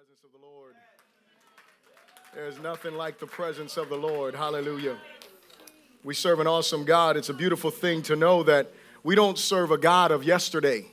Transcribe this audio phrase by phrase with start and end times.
[0.00, 0.74] presence of the Lord.
[2.34, 4.34] There's nothing like the presence of the Lord.
[4.34, 4.96] Hallelujah.
[6.04, 7.18] We serve an awesome God.
[7.18, 10.86] It's a beautiful thing to know that we don't serve a God of yesterday.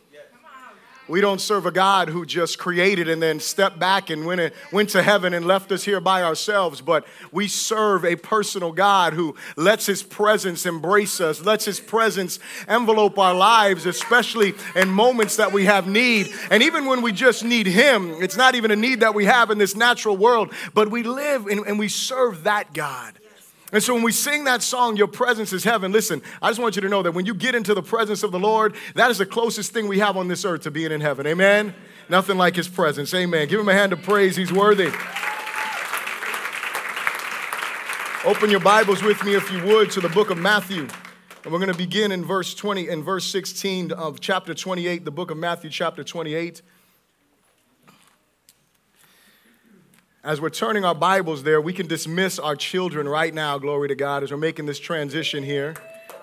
[1.07, 4.89] We don't serve a God who just created and then stepped back and went, went
[4.89, 9.35] to heaven and left us here by ourselves, but we serve a personal God who
[9.55, 15.53] lets His presence embrace us, lets His presence envelope our lives, especially in moments that
[15.53, 16.27] we have need.
[16.51, 19.49] And even when we just need Him, it's not even a need that we have
[19.49, 23.17] in this natural world, but we live and, and we serve that God.
[23.73, 26.77] And so when we sing that song, Your Presence is Heaven, listen, I just want
[26.77, 29.17] you to know that when you get into the presence of the Lord, that is
[29.17, 31.27] the closest thing we have on this earth to being in heaven.
[31.27, 31.75] Amen?
[32.07, 33.13] Nothing like His presence.
[33.13, 33.47] Amen.
[33.49, 34.37] Give Him a hand of praise.
[34.37, 34.91] He's worthy.
[38.23, 40.87] Open your Bibles with me, if you would, to the book of Matthew.
[41.43, 45.11] And we're going to begin in verse 20 and verse 16 of chapter 28, the
[45.11, 46.61] book of Matthew, chapter 28.
[50.23, 53.95] As we're turning our Bibles there, we can dismiss our children right now, glory to
[53.95, 55.75] God, as we're making this transition here.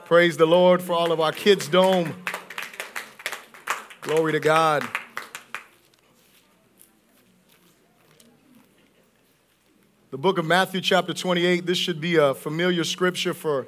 [0.04, 2.14] Praise the Lord for all of our kids' dome.
[4.02, 4.86] Glory to God.
[10.10, 13.66] The book of Matthew, chapter 28, this should be a familiar scripture for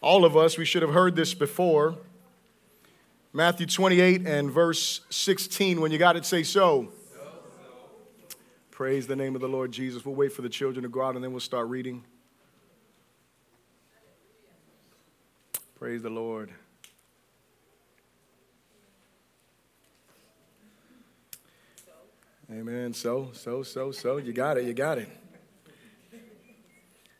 [0.00, 0.56] all of us.
[0.56, 1.96] We should have heard this before.
[3.32, 5.80] Matthew 28 and verse 16.
[5.80, 6.92] When you got it, say so.
[8.74, 10.04] Praise the name of the Lord Jesus.
[10.04, 12.02] We'll wait for the children to go out and then we'll start reading.
[15.76, 16.50] Praise the Lord.
[22.50, 22.92] Amen.
[22.92, 24.16] So, so, so, so.
[24.16, 24.64] You got it.
[24.64, 25.08] You got it.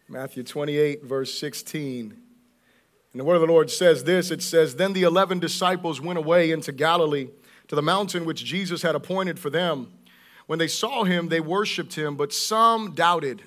[0.08, 2.16] Matthew 28, verse 16.
[3.12, 6.18] And the word of the Lord says this it says, Then the eleven disciples went
[6.18, 7.28] away into Galilee
[7.68, 9.92] to the mountain which Jesus had appointed for them.
[10.46, 13.42] When they saw him, they worshiped him, but some doubted.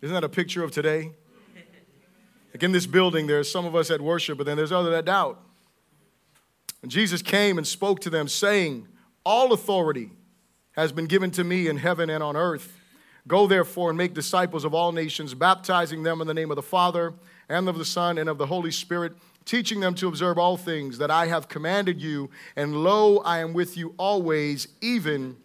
[0.00, 1.12] Isn't that a picture of today?
[2.52, 5.04] Like in this building, there's some of us that worship, but then there's other that
[5.04, 5.40] doubt.
[6.82, 8.88] And Jesus came and spoke to them, saying,
[9.24, 10.10] All authority
[10.72, 12.78] has been given to me in heaven and on earth.
[13.28, 16.62] Go therefore and make disciples of all nations, baptizing them in the name of the
[16.62, 17.14] Father
[17.48, 19.12] and of the Son and of the Holy Spirit,
[19.44, 22.30] teaching them to observe all things that I have commanded you.
[22.56, 25.36] And lo, I am with you always, even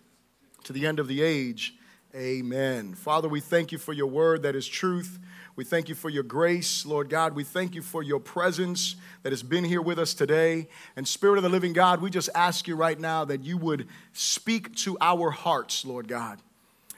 [0.67, 1.75] to the end of the age.
[2.13, 2.93] Amen.
[2.93, 5.17] Father, we thank you for your word that is truth.
[5.55, 7.35] We thank you for your grace, Lord God.
[7.35, 10.67] We thank you for your presence that has been here with us today.
[10.97, 13.87] And Spirit of the living God, we just ask you right now that you would
[14.11, 16.41] speak to our hearts, Lord God.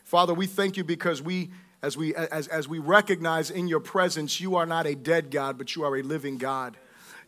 [0.04, 1.52] Father, we thank you because we
[1.84, 5.60] as we as, as we recognize in your presence you are not a dead God,
[5.60, 6.76] but you are a living God.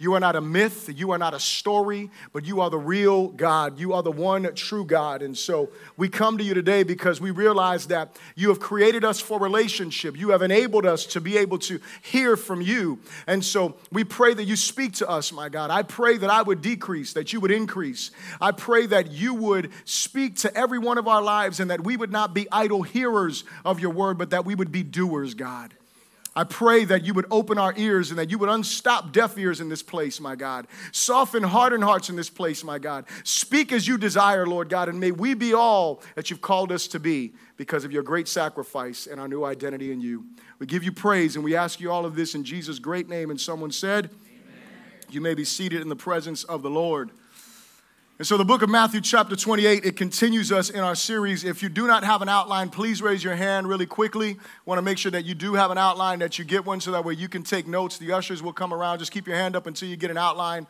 [0.01, 3.27] You are not a myth, you are not a story, but you are the real
[3.27, 3.77] God.
[3.77, 5.21] You are the one true God.
[5.21, 9.19] And so we come to you today because we realize that you have created us
[9.19, 10.17] for relationship.
[10.17, 12.97] You have enabled us to be able to hear from you.
[13.27, 15.69] And so we pray that you speak to us, my God.
[15.69, 18.09] I pray that I would decrease, that you would increase.
[18.41, 21.95] I pray that you would speak to every one of our lives and that we
[21.95, 25.75] would not be idle hearers of your word, but that we would be doers, God.
[26.33, 29.59] I pray that you would open our ears and that you would unstop deaf ears
[29.59, 30.65] in this place, my God.
[30.93, 33.05] Soften hardened hearts in this place, my God.
[33.25, 36.87] Speak as you desire, Lord God, and may we be all that you've called us
[36.87, 40.25] to be because of your great sacrifice and our new identity in you.
[40.57, 43.29] We give you praise and we ask you all of this in Jesus' great name.
[43.29, 44.53] And someone said, Amen.
[45.09, 47.11] You may be seated in the presence of the Lord.
[48.21, 51.43] And so the book of Matthew, chapter 28, it continues us in our series.
[51.43, 54.37] If you do not have an outline, please raise your hand really quickly.
[54.63, 56.91] Want to make sure that you do have an outline, that you get one so
[56.91, 57.97] that way you can take notes.
[57.97, 58.99] The ushers will come around.
[58.99, 60.67] Just keep your hand up until you get an outline,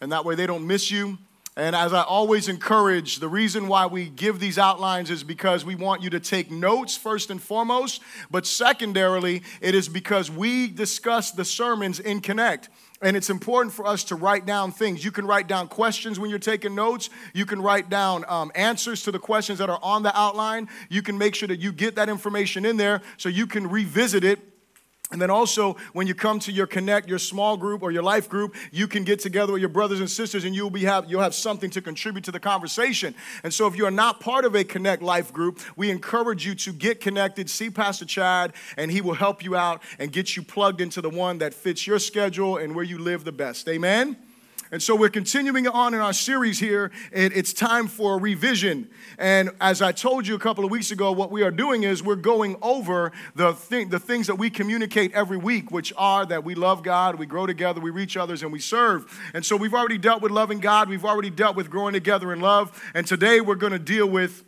[0.00, 1.18] and that way they don't miss you.
[1.54, 5.74] And as I always encourage, the reason why we give these outlines is because we
[5.74, 11.30] want you to take notes first and foremost, but secondarily, it is because we discuss
[11.30, 12.70] the sermons in Connect.
[13.02, 15.04] And it's important for us to write down things.
[15.04, 17.10] You can write down questions when you're taking notes.
[17.34, 20.68] You can write down um, answers to the questions that are on the outline.
[20.88, 24.24] You can make sure that you get that information in there so you can revisit
[24.24, 24.55] it
[25.12, 28.28] and then also, when you come to your connect, your small group or your life
[28.28, 31.22] group, you can get together with your brothers and sisters, and you'll be have you'll
[31.22, 33.14] have something to contribute to the conversation.
[33.44, 36.56] And so, if you are not part of a connect life group, we encourage you
[36.56, 37.48] to get connected.
[37.48, 41.10] See Pastor Chad, and he will help you out and get you plugged into the
[41.10, 43.68] one that fits your schedule and where you live the best.
[43.68, 44.16] Amen.
[44.72, 46.90] And so we're continuing on in our series here.
[47.12, 48.88] it's time for a revision.
[49.16, 52.02] And as I told you a couple of weeks ago, what we are doing is
[52.02, 56.42] we're going over the, thing, the things that we communicate every week, which are that
[56.42, 59.06] we love God, we grow together, we reach others, and we serve.
[59.34, 62.40] And so we've already dealt with loving God, we've already dealt with growing together in
[62.40, 62.82] love.
[62.92, 64.42] And today we're going to deal with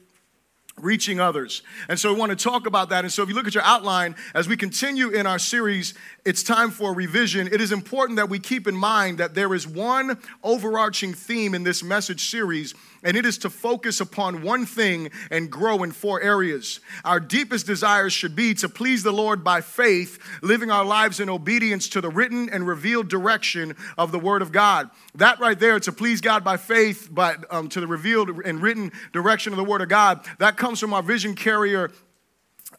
[0.81, 1.63] reaching others.
[1.89, 3.05] And so we want to talk about that.
[3.05, 5.95] And so if you look at your outline, as we continue in our series,
[6.25, 9.55] It's Time for a Revision, it is important that we keep in mind that there
[9.55, 14.67] is one overarching theme in this message series, and it is to focus upon one
[14.67, 16.81] thing and grow in four areas.
[17.05, 21.29] Our deepest desires should be to please the Lord by faith, living our lives in
[21.29, 24.91] obedience to the written and revealed direction of the Word of God.
[25.15, 28.93] That right there, to please God by faith, but um, to the revealed and written
[29.13, 31.91] direction of the Word of God, that comes from our vision carrier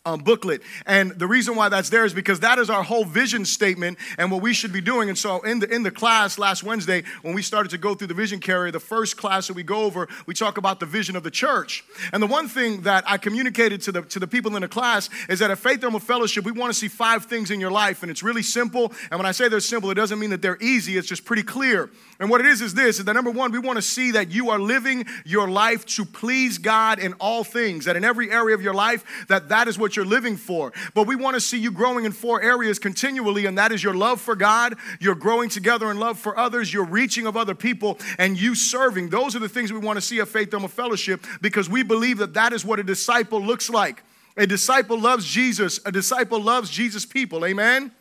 [0.05, 0.61] um, booklet.
[0.85, 4.31] And the reason why that's there is because that is our whole vision statement and
[4.31, 5.09] what we should be doing.
[5.09, 8.07] And so in the in the class last Wednesday, when we started to go through
[8.07, 11.15] the vision carrier, the first class that we go over, we talk about the vision
[11.15, 11.83] of the church.
[12.13, 15.09] And the one thing that I communicated to the to the people in the class
[15.27, 18.01] is that at Faith Thermal Fellowship, we want to see five things in your life,
[18.01, 18.93] and it's really simple.
[19.11, 20.97] And when I say they're simple, it doesn't mean that they're easy.
[20.97, 21.89] It's just pretty clear.
[22.19, 24.31] And what it is is this: is that number one, we want to see that
[24.31, 27.85] you are living your life to please God in all things.
[27.85, 30.73] That in every area of your life, that that is what you're living for.
[30.93, 33.93] But we want to see you growing in four areas continually, and that is your
[33.93, 37.99] love for God, you're growing together in love for others, you're reaching of other people,
[38.17, 39.09] and you serving.
[39.09, 42.17] Those are the things we want to see at Faith Thermal Fellowship because we believe
[42.19, 44.03] that that is what a disciple looks like.
[44.37, 45.79] A disciple loves Jesus.
[45.85, 47.45] A disciple loves Jesus' people.
[47.45, 47.91] Amen.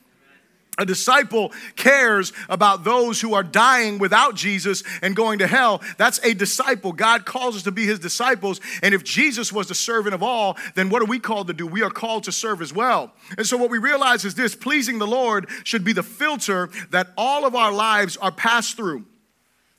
[0.78, 5.82] A disciple cares about those who are dying without Jesus and going to hell.
[5.96, 6.92] That's a disciple.
[6.92, 8.60] God calls us to be his disciples.
[8.80, 11.66] And if Jesus was the servant of all, then what are we called to do?
[11.66, 13.12] We are called to serve as well.
[13.36, 17.08] And so what we realize is this pleasing the Lord should be the filter that
[17.16, 19.04] all of our lives are passed through.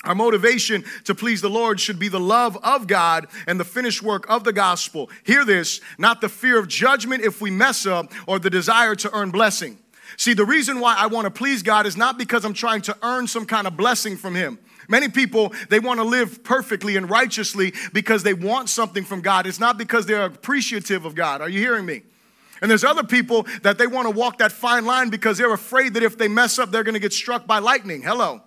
[0.03, 4.01] Our motivation to please the Lord should be the love of God and the finished
[4.01, 5.09] work of the gospel.
[5.25, 9.13] Hear this, not the fear of judgment if we mess up or the desire to
[9.13, 9.77] earn blessing.
[10.19, 12.97] See, the reason why I want to please God is not because I'm trying to
[13.03, 14.59] earn some kind of blessing from Him.
[14.89, 19.47] Many people, they want to live perfectly and righteously because they want something from God.
[19.47, 21.39] It's not because they're appreciative of God.
[21.39, 22.01] Are you hearing me?
[22.61, 25.93] And there's other people that they want to walk that fine line because they're afraid
[25.93, 28.01] that if they mess up, they're going to get struck by lightning.
[28.01, 28.41] Hello.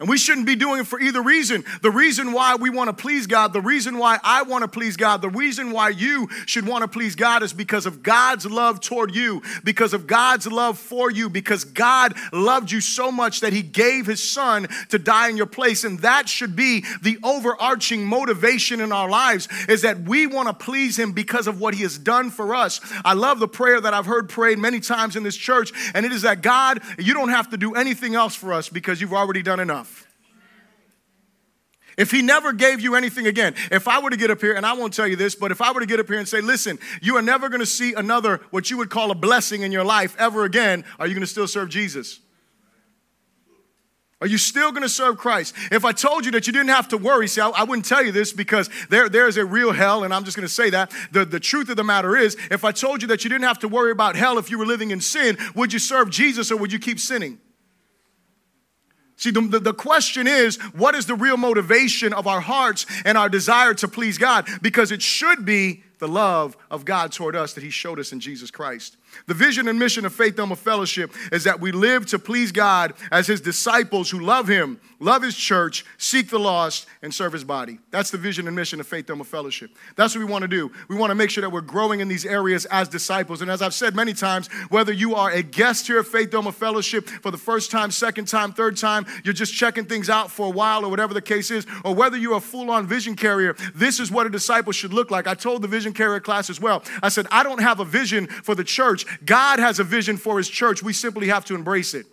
[0.00, 1.64] And we shouldn't be doing it for either reason.
[1.82, 4.96] The reason why we want to please God, the reason why I want to please
[4.96, 8.78] God, the reason why you should want to please God is because of God's love
[8.78, 13.52] toward you, because of God's love for you, because God loved you so much that
[13.52, 15.82] He gave His Son to die in your place.
[15.82, 20.54] And that should be the overarching motivation in our lives is that we want to
[20.54, 22.80] please Him because of what He has done for us.
[23.04, 26.12] I love the prayer that I've heard prayed many times in this church, and it
[26.12, 29.42] is that God, you don't have to do anything else for us because you've already
[29.42, 29.87] done enough.
[31.98, 34.64] If he never gave you anything again, if I were to get up here, and
[34.64, 36.40] I won't tell you this, but if I were to get up here and say,
[36.40, 39.84] listen, you are never gonna see another, what you would call a blessing in your
[39.84, 42.20] life ever again, are you gonna still serve Jesus?
[44.20, 45.54] Are you still going to serve Christ?
[45.70, 48.04] If I told you that you didn't have to worry, see, I, I wouldn't tell
[48.04, 50.70] you this because there, there is a real hell, and I'm just going to say
[50.70, 50.92] that.
[51.12, 53.60] The, the truth of the matter is, if I told you that you didn't have
[53.60, 56.56] to worry about hell if you were living in sin, would you serve Jesus or
[56.56, 57.38] would you keep sinning?
[59.18, 63.28] See, the, the, question is what is the real motivation of our hearts and our
[63.28, 64.48] desire to please God?
[64.62, 68.20] Because it should be the love of God toward us that He showed us in
[68.20, 68.96] Jesus Christ.
[69.26, 72.94] The vision and mission of Faith Thermal Fellowship is that we live to please God
[73.10, 77.44] as His disciples who love Him, love His church, seek the lost, and serve His
[77.44, 77.78] body.
[77.90, 79.70] That's the vision and mission of Faith Thermal Fellowship.
[79.96, 80.70] That's what we want to do.
[80.88, 83.42] We want to make sure that we're growing in these areas as disciples.
[83.42, 86.52] And as I've said many times, whether you are a guest here at Faith Thermal
[86.52, 90.46] Fellowship for the first time, second time, third time, you're just checking things out for
[90.46, 93.54] a while or whatever the case is, or whether you're a full on vision carrier,
[93.74, 95.26] this is what a disciple should look like.
[95.26, 96.82] I told the vision carrier class as well.
[97.02, 99.04] I said, I don't have a vision for the church.
[99.24, 100.82] God has a vision for his church.
[100.82, 102.06] We simply have to embrace it.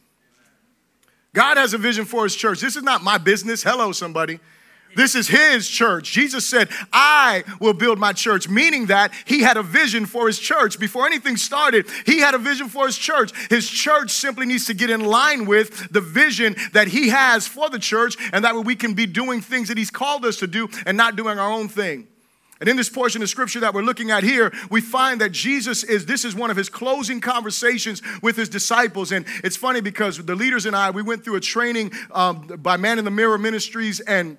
[1.34, 2.62] God has a vision for his church.
[2.62, 3.62] This is not my business.
[3.62, 4.40] Hello, somebody.
[4.96, 6.14] This is his church.
[6.14, 10.40] Jesus said, I will build my church, meaning that he had a vision for his
[10.40, 10.80] church.
[10.80, 13.34] Before anything started, he had a vision for his church.
[13.50, 17.70] His church simply needs to get in line with the vision that he has for
[17.70, 20.48] the church, and that way we can be doing things that he's called us to
[20.48, 22.08] do and not doing our own thing.
[22.60, 25.84] And in this portion of scripture that we're looking at here, we find that Jesus
[25.84, 29.12] is, this is one of his closing conversations with his disciples.
[29.12, 32.78] And it's funny because the leaders and I, we went through a training um, by
[32.78, 34.38] Man in the Mirror Ministries and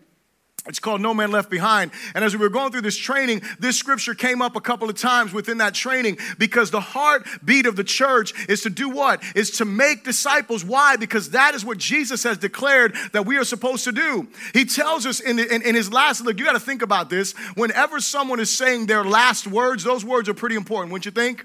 [0.69, 1.91] it's called No Man Left Behind.
[2.15, 4.97] And as we were going through this training, this scripture came up a couple of
[4.97, 9.23] times within that training because the heartbeat of the church is to do what?
[9.35, 10.65] Is to make disciples.
[10.65, 10.97] Why?
[10.97, 14.27] Because that is what Jesus has declared that we are supposed to do.
[14.53, 17.11] He tells us in, the, in, in his last, look, you got to think about
[17.11, 17.33] this.
[17.55, 21.45] Whenever someone is saying their last words, those words are pretty important, wouldn't you think?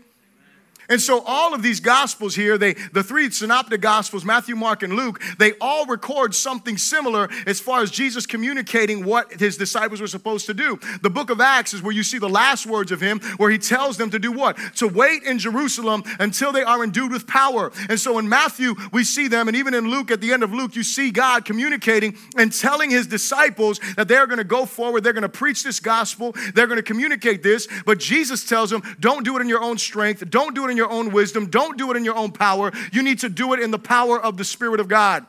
[0.92, 4.94] And so all of these gospels here, they the three synoptic gospels, Matthew, Mark, and
[4.94, 10.08] Luke, they all record something similar as far as Jesus communicating what his disciples were
[10.08, 10.78] supposed to do.
[11.02, 13.58] The book of Acts is where you see the last words of him, where he
[13.58, 14.58] tells them to do what?
[14.76, 17.72] To wait in Jerusalem until they are endued with power.
[17.90, 20.54] And so in Matthew, we see them, and even in Luke, at the end of
[20.54, 25.04] Luke, you see God communicating and telling his disciples that they're going to go forward,
[25.06, 27.68] they're going to preach this gospel, they're going to communicate this.
[27.86, 30.78] But Jesus tells them, don't do it in your own strength, don't do it in
[30.78, 31.50] your own wisdom.
[31.50, 32.72] Don't do it in your own power.
[32.94, 35.26] You need to do it in the power of the Spirit of God.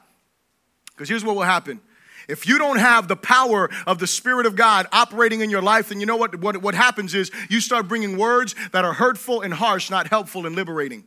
[0.92, 1.80] Because here's what will happen.
[2.28, 5.88] If you don't have the power of the Spirit of God operating in your life,
[5.88, 9.40] then you know what, what, what happens is you start bringing words that are hurtful
[9.40, 11.04] and harsh, not helpful and liberating.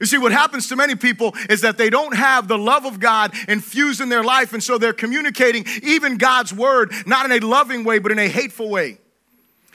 [0.00, 3.00] You see, what happens to many people is that they don't have the love of
[3.00, 7.46] God infused in their life, and so they're communicating even God's word, not in a
[7.46, 8.98] loving way, but in a hateful way.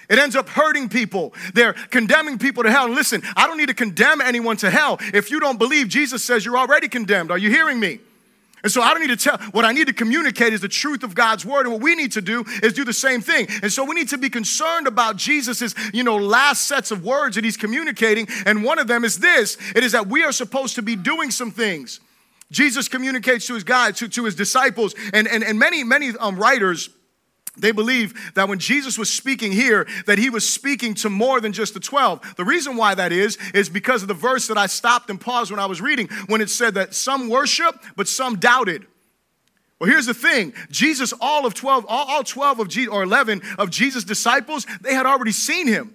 [0.09, 1.33] It ends up hurting people.
[1.53, 2.89] They're condemning people to hell.
[2.89, 4.97] Listen, I don't need to condemn anyone to hell.
[5.13, 7.31] If you don't believe, Jesus says you're already condemned.
[7.31, 7.99] Are you hearing me?
[8.65, 11.03] And so I don't need to tell, what I need to communicate is the truth
[11.03, 11.67] of God's word.
[11.67, 13.47] And what we need to do is do the same thing.
[13.61, 17.35] And so we need to be concerned about Jesus's, you know, last sets of words
[17.35, 18.27] that he's communicating.
[18.47, 21.29] And one of them is this it is that we are supposed to be doing
[21.29, 21.99] some things.
[22.51, 26.35] Jesus communicates to his guides, to, to his disciples, and, and, and many, many um,
[26.35, 26.89] writers
[27.57, 31.53] they believe that when Jesus was speaking here that he was speaking to more than
[31.53, 34.65] just the 12 the reason why that is is because of the verse that i
[34.65, 38.37] stopped and paused when i was reading when it said that some worship but some
[38.37, 38.85] doubted.
[39.79, 40.53] Well here's the thing.
[40.69, 44.93] Jesus all of 12 all, all 12 of G, or 11 of jesus disciples they
[44.93, 45.93] had already seen him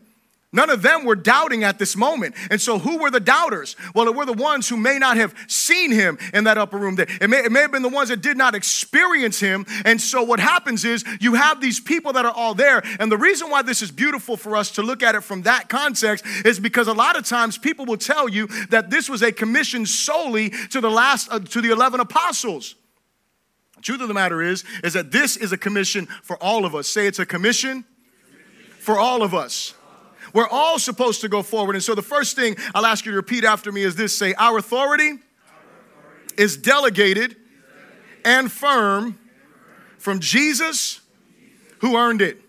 [0.52, 2.34] None of them were doubting at this moment.
[2.50, 3.76] And so, who were the doubters?
[3.94, 6.98] Well, it were the ones who may not have seen him in that upper room.
[6.98, 9.64] It may, it may have been the ones that did not experience him.
[9.84, 12.82] And so, what happens is you have these people that are all there.
[12.98, 15.68] And the reason why this is beautiful for us to look at it from that
[15.68, 19.30] context is because a lot of times people will tell you that this was a
[19.30, 22.74] commission solely to the last, uh, to the 11 apostles.
[23.76, 26.74] The truth of the matter is, is that this is a commission for all of
[26.74, 26.88] us.
[26.88, 27.84] Say it's a commission
[28.80, 29.74] for all of us.
[30.32, 31.76] We're all supposed to go forward.
[31.76, 34.34] And so the first thing I'll ask you to repeat after me is this say,
[34.34, 35.18] Our authority,
[36.36, 37.36] is delegated
[38.24, 39.18] and firm
[39.98, 41.00] from Jesus
[41.80, 42.40] who earned it.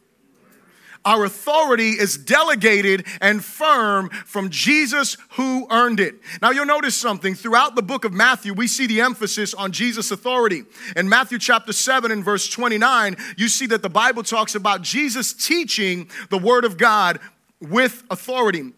[1.03, 6.15] Our authority is delegated and firm from Jesus who earned it.
[6.43, 7.33] Now, you'll notice something.
[7.33, 10.63] Throughout the book of Matthew, we see the emphasis on Jesus' authority.
[10.95, 15.33] In Matthew chapter 7 and verse 29, you see that the Bible talks about Jesus
[15.33, 17.19] teaching the Word of God
[17.61, 18.73] with authority.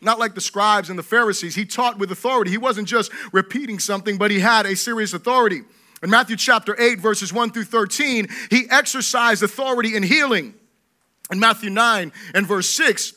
[0.00, 1.54] Not like the scribes and the Pharisees.
[1.54, 2.50] He taught with authority.
[2.50, 5.62] He wasn't just repeating something, but he had a serious authority.
[6.02, 10.54] In Matthew chapter 8, verses 1 through 13, he exercised authority in healing.
[11.30, 13.14] In Matthew 9 and verse 6,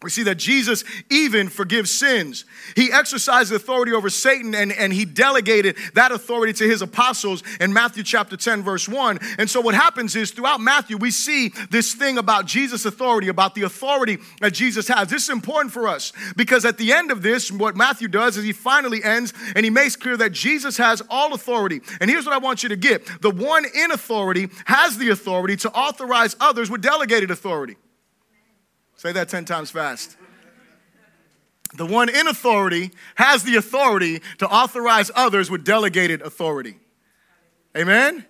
[0.00, 2.44] we see that Jesus even forgives sins.
[2.76, 7.72] He exercised authority over Satan and, and he delegated that authority to his apostles in
[7.72, 9.18] Matthew chapter 10, verse 1.
[9.38, 13.56] And so, what happens is throughout Matthew, we see this thing about Jesus' authority, about
[13.56, 15.08] the authority that Jesus has.
[15.08, 18.44] This is important for us because at the end of this, what Matthew does is
[18.44, 21.80] he finally ends and he makes clear that Jesus has all authority.
[22.00, 25.56] And here's what I want you to get the one in authority has the authority
[25.56, 27.76] to authorize others with delegated authority.
[28.98, 30.16] Say that 10 times fast.
[31.74, 36.78] The one in authority has the authority to authorize others with delegated authority.
[37.76, 38.26] Amen?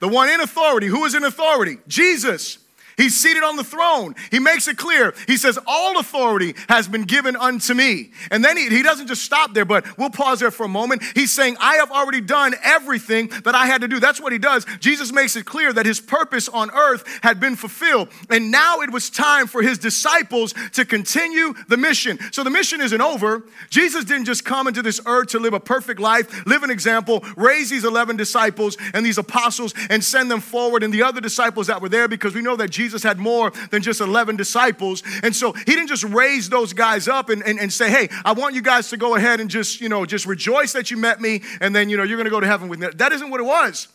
[0.00, 1.78] The one in authority, who is in authority?
[1.86, 2.58] Jesus.
[3.00, 4.14] He's seated on the throne.
[4.30, 5.14] He makes it clear.
[5.26, 8.10] He says, All authority has been given unto me.
[8.30, 11.02] And then he, he doesn't just stop there, but we'll pause there for a moment.
[11.14, 14.00] He's saying, I have already done everything that I had to do.
[14.00, 14.66] That's what he does.
[14.80, 18.08] Jesus makes it clear that his purpose on earth had been fulfilled.
[18.28, 22.18] And now it was time for his disciples to continue the mission.
[22.32, 23.44] So the mission isn't over.
[23.70, 27.24] Jesus didn't just come into this earth to live a perfect life, live an example,
[27.34, 31.68] raise these 11 disciples and these apostles and send them forward and the other disciples
[31.68, 35.04] that were there because we know that Jesus Jesus had more than just 11 disciples.
[35.22, 38.32] And so he didn't just raise those guys up and, and, and say, hey, I
[38.32, 41.20] want you guys to go ahead and just, you know, just rejoice that you met
[41.20, 42.88] me and then, you know, you're going to go to heaven with me.
[42.96, 43.86] That isn't what it was.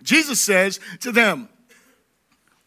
[0.00, 1.48] Jesus says to them,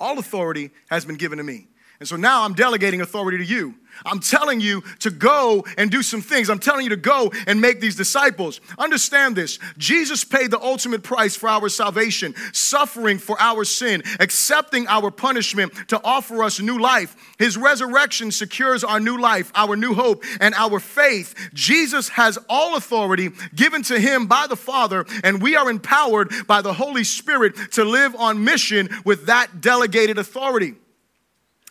[0.01, 1.67] all authority has been given to me.
[2.01, 3.75] And so now I'm delegating authority to you.
[4.03, 6.49] I'm telling you to go and do some things.
[6.49, 8.59] I'm telling you to go and make these disciples.
[8.79, 14.87] Understand this Jesus paid the ultimate price for our salvation, suffering for our sin, accepting
[14.87, 17.15] our punishment to offer us new life.
[17.37, 21.35] His resurrection secures our new life, our new hope, and our faith.
[21.53, 26.63] Jesus has all authority given to him by the Father, and we are empowered by
[26.63, 30.73] the Holy Spirit to live on mission with that delegated authority.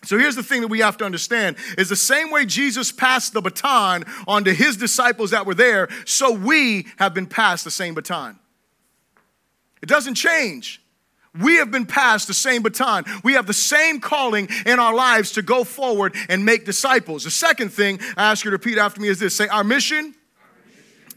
[0.02, 3.34] So here's the thing that we have to understand is the same way Jesus passed
[3.34, 7.94] the baton onto his disciples that were there, so we have been passed the same
[7.94, 8.38] baton.
[9.82, 10.82] It doesn't change.
[11.38, 13.04] We have been passed the same baton.
[13.22, 17.24] We have the same calling in our lives to go forward and make disciples.
[17.24, 19.98] The second thing I ask you to repeat after me is this say, Our mission,
[19.98, 20.14] our mission.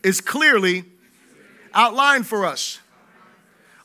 [0.03, 0.85] is clearly
[1.73, 2.79] outlined for us.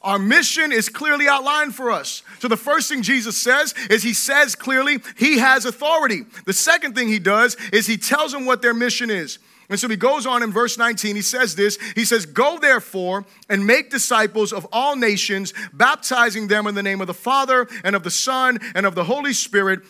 [0.03, 2.23] Our mission is clearly outlined for us.
[2.39, 6.25] So, the first thing Jesus says is He says clearly He has authority.
[6.47, 9.39] The second thing He does is He tells them what their mission is.
[9.71, 13.27] And so he goes on in verse 19, he says this He says, Go therefore
[13.49, 17.95] and make disciples of all nations, baptizing them in the name of the Father and
[17.95, 19.81] of the Son and of the Holy Spirit,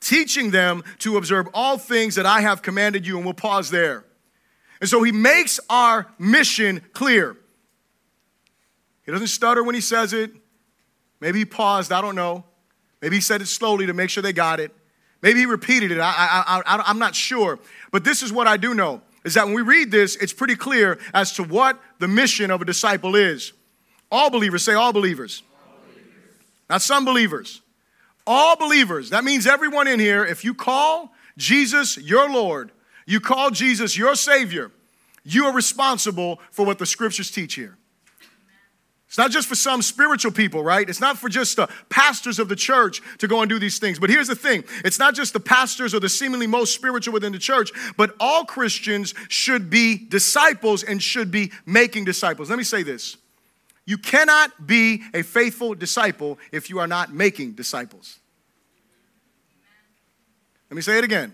[0.00, 3.16] teaching them to observe all things that I have commanded you.
[3.16, 4.04] And we'll pause there.
[4.80, 7.38] And so he makes our mission clear.
[9.04, 10.32] He doesn't stutter when he says it.
[11.20, 12.44] Maybe he paused, I don't know.
[13.00, 14.74] Maybe he said it slowly to make sure they got it.
[15.22, 16.12] Maybe he repeated it, I,
[16.46, 17.58] I, I, I'm not sure.
[17.90, 20.54] But this is what I do know is that when we read this, it's pretty
[20.54, 23.54] clear as to what the mission of a disciple is.
[24.10, 25.42] All believers, say all believers.
[25.66, 26.12] All believers.
[26.68, 27.62] Not some believers.
[28.26, 29.10] All believers.
[29.10, 32.70] That means everyone in here, if you call Jesus your Lord,
[33.06, 34.70] you call Jesus your Savior,
[35.24, 37.78] you are responsible for what the scriptures teach here.
[39.14, 40.90] It's not just for some spiritual people, right?
[40.90, 44.00] It's not for just the pastors of the church to go and do these things.
[44.00, 47.30] But here's the thing it's not just the pastors or the seemingly most spiritual within
[47.30, 52.50] the church, but all Christians should be disciples and should be making disciples.
[52.50, 53.16] Let me say this
[53.86, 58.18] you cannot be a faithful disciple if you are not making disciples.
[60.70, 61.32] Let me say it again.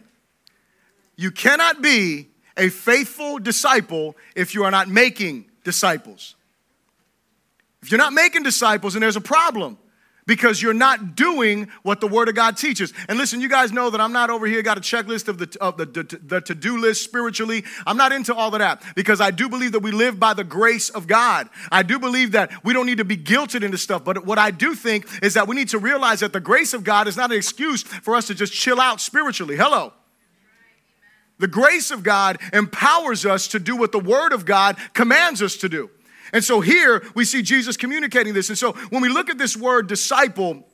[1.17, 6.35] You cannot be a faithful disciple if you are not making disciples.
[7.83, 9.79] If you're not making disciples, and there's a problem
[10.27, 12.93] because you're not doing what the Word of God teaches.
[13.09, 15.57] And listen, you guys know that I'm not over here got a checklist of the
[15.61, 17.65] of the, the, the to do list spiritually.
[17.87, 20.45] I'm not into all of that because I do believe that we live by the
[20.45, 21.49] grace of God.
[21.73, 24.05] I do believe that we don't need to be guilted into stuff.
[24.05, 26.85] But what I do think is that we need to realize that the grace of
[26.85, 29.57] God is not an excuse for us to just chill out spiritually.
[29.57, 29.93] Hello.
[31.41, 35.57] The grace of God empowers us to do what the Word of God commands us
[35.57, 35.91] to do.
[36.33, 38.49] And so here we see Jesus communicating this.
[38.49, 40.65] And so when we look at this word disciple,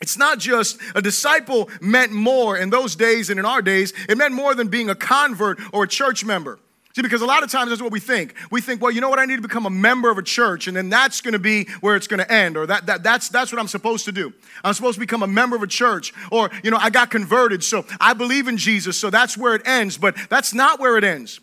[0.00, 4.18] it's not just a disciple meant more in those days and in our days, it
[4.18, 6.58] meant more than being a convert or a church member.
[6.94, 8.34] See, because a lot of times that's what we think.
[8.50, 10.66] We think, well, you know what, I need to become a member of a church,
[10.66, 13.58] and then that's gonna be where it's gonna end, or that, that that's that's what
[13.58, 14.32] I'm supposed to do.
[14.62, 17.64] I'm supposed to become a member of a church, or you know, I got converted,
[17.64, 19.96] so I believe in Jesus, so that's where it ends.
[19.96, 21.40] But that's not where it ends.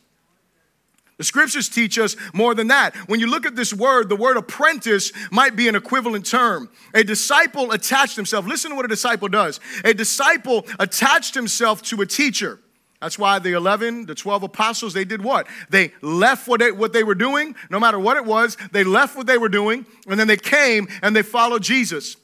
[1.19, 2.95] The scriptures teach us more than that.
[3.07, 6.69] When you look at this word, the word apprentice might be an equivalent term.
[6.93, 8.47] A disciple attached himself.
[8.47, 9.59] Listen to what a disciple does.
[9.83, 12.61] A disciple attached himself to a teacher.
[13.01, 15.47] That's why the 11, the 12 apostles, they did what?
[15.69, 19.17] They left what they, what they were doing, no matter what it was, they left
[19.17, 22.15] what they were doing, and then they came and they followed Jesus.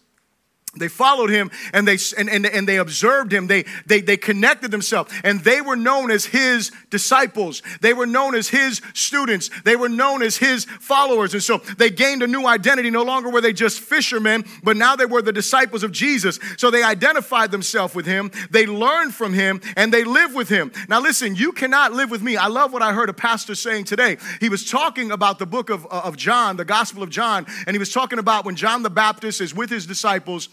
[0.77, 3.47] They followed him and they, and, and, and they observed him.
[3.47, 7.61] They, they, they connected themselves and they were known as his disciples.
[7.81, 9.49] They were known as his students.
[9.63, 11.33] They were known as his followers.
[11.33, 12.89] And so they gained a new identity.
[12.89, 16.39] No longer were they just fishermen, but now they were the disciples of Jesus.
[16.57, 18.31] So they identified themselves with him.
[18.51, 20.71] They learned from him and they live with him.
[20.89, 22.37] Now, listen, you cannot live with me.
[22.37, 24.17] I love what I heard a pastor saying today.
[24.39, 27.73] He was talking about the book of, uh, of John, the Gospel of John, and
[27.73, 30.49] he was talking about when John the Baptist is with his disciples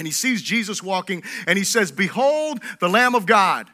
[0.00, 3.68] and he sees Jesus walking and he says, Behold the Lamb of God.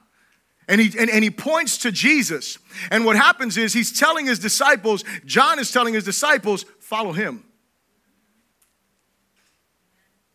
[0.67, 2.59] And he, and, and he points to Jesus.
[2.91, 7.45] And what happens is he's telling his disciples, John is telling his disciples, follow him.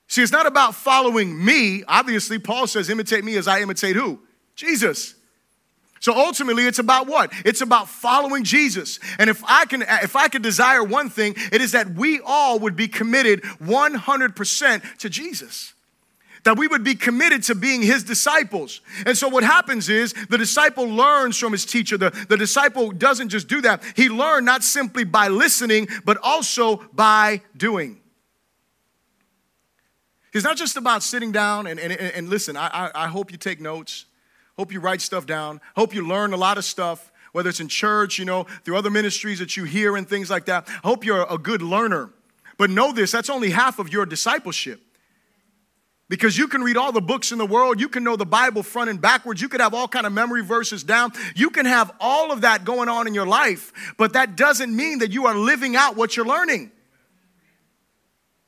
[0.08, 1.84] See, it's not about following me.
[1.90, 4.22] Obviously, Paul says, imitate me as I imitate who?
[4.56, 5.16] Jesus.
[6.00, 7.34] So ultimately, it's about what?
[7.44, 8.98] It's about following Jesus.
[9.20, 12.60] And if I can, if I could desire one thing, it is that we all
[12.60, 15.74] would be committed 100% to Jesus
[16.44, 18.82] that we would be committed to being his disciples.
[19.06, 21.98] And so what happens is the disciple learns from his teacher.
[21.98, 26.78] The, the disciple doesn't just do that, he learned not simply by listening, but also
[26.94, 28.00] by doing.
[30.34, 33.38] It's not just about sitting down and, and, and listen, I, I, I hope you
[33.38, 34.06] take notes.
[34.58, 35.60] Hope you write stuff down.
[35.76, 38.90] Hope you learn a lot of stuff, whether it's in church, you know, through other
[38.90, 40.68] ministries that you hear and things like that.
[40.68, 42.12] I hope you're a good learner.
[42.58, 44.82] But know this that's only half of your discipleship.
[46.12, 48.64] Because you can read all the books in the world, you can know the Bible
[48.64, 51.14] front and backwards, you could have all kind of memory verses down.
[51.36, 55.00] You can have all of that going on in your life, but that doesn't mean
[55.00, 56.70] that you are living out what you're learning.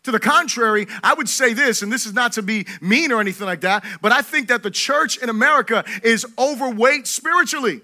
[0.03, 3.21] To the contrary, I would say this, and this is not to be mean or
[3.21, 7.79] anything like that, but I think that the church in America is overweight spiritually.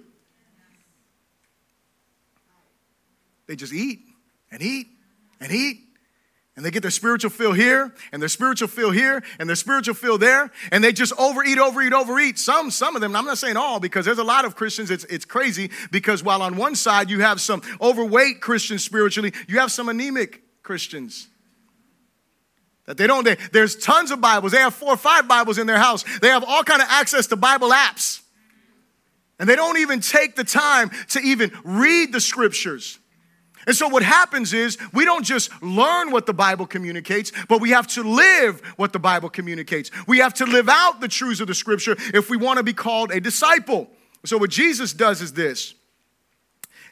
[3.48, 4.02] They just eat
[4.52, 4.88] and eat
[5.40, 5.89] and eat.
[6.60, 9.94] And they get their spiritual fill here, and their spiritual fill here, and their spiritual
[9.94, 12.38] fill there, and they just overeat, overeat, overeat.
[12.38, 15.06] Some, some of them, I'm not saying all, because there's a lot of Christians, it's,
[15.06, 19.72] it's crazy, because while on one side you have some overweight Christians spiritually, you have
[19.72, 21.30] some anemic Christians.
[22.88, 24.52] That they don't, they, there's tons of Bibles.
[24.52, 26.04] They have four or five Bibles in their house.
[26.20, 28.22] They have all kind of access to Bible apps.
[29.40, 33.00] And they don't even take the time to even read the scriptures.
[33.68, 37.72] And so what happens is we don't just learn what the Bible communicates, but we
[37.72, 39.92] have to live what the Bible communicates.
[40.08, 42.74] We have to live out the truths of the scripture if we want to be
[42.74, 43.90] called a disciple.
[44.26, 45.74] So what Jesus does is this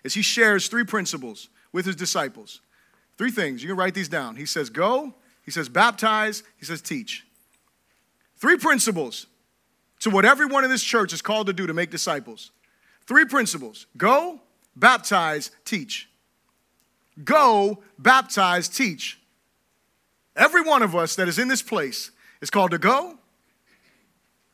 [0.04, 2.62] is he shares three principles with his disciples.
[3.18, 3.64] Three things.
[3.64, 4.36] You can write these down.
[4.36, 5.14] He says, Go,
[5.48, 6.44] he says, baptize.
[6.58, 7.26] He says, teach.
[8.36, 9.28] Three principles
[10.02, 12.52] to what everyone in this church is called to do to make disciples.
[13.08, 14.42] Three principles go,
[14.76, 16.07] baptize, teach.
[17.24, 19.20] Go, baptize, teach.
[20.36, 23.18] Every one of us that is in this place is called to go.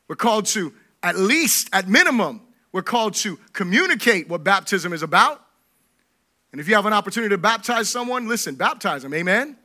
[0.08, 5.43] We're called to, at least, at minimum, we're called to communicate what baptism is about.
[6.52, 9.13] And if you have an opportunity to baptize someone, listen, baptize them.
[9.13, 9.58] Amen.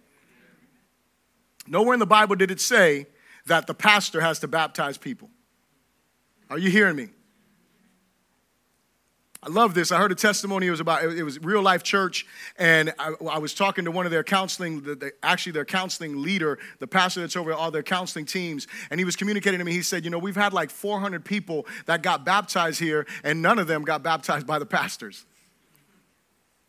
[1.66, 3.06] Nowhere in the Bible did it say
[3.46, 5.30] that the pastor has to baptize people.
[6.50, 7.08] Are you hearing me?
[9.40, 9.92] I love this.
[9.92, 10.66] I heard a testimony.
[10.66, 14.04] It was about it was real life church, and I, I was talking to one
[14.04, 17.84] of their counseling, the, the, actually their counseling leader, the pastor that's over all their
[17.84, 19.72] counseling teams, and he was communicating to me.
[19.72, 23.60] He said, "You know, we've had like 400 people that got baptized here, and none
[23.60, 25.24] of them got baptized by the pastors."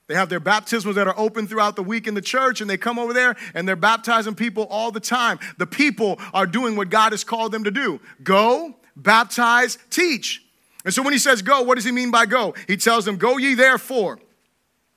[0.05, 2.77] They have their baptisms that are open throughout the week in the church, and they
[2.77, 5.39] come over there and they're baptizing people all the time.
[5.59, 10.43] The people are doing what God has called them to do go, baptize, teach.
[10.85, 12.55] And so when he says go, what does he mean by go?
[12.67, 14.19] He tells them, Go ye therefore.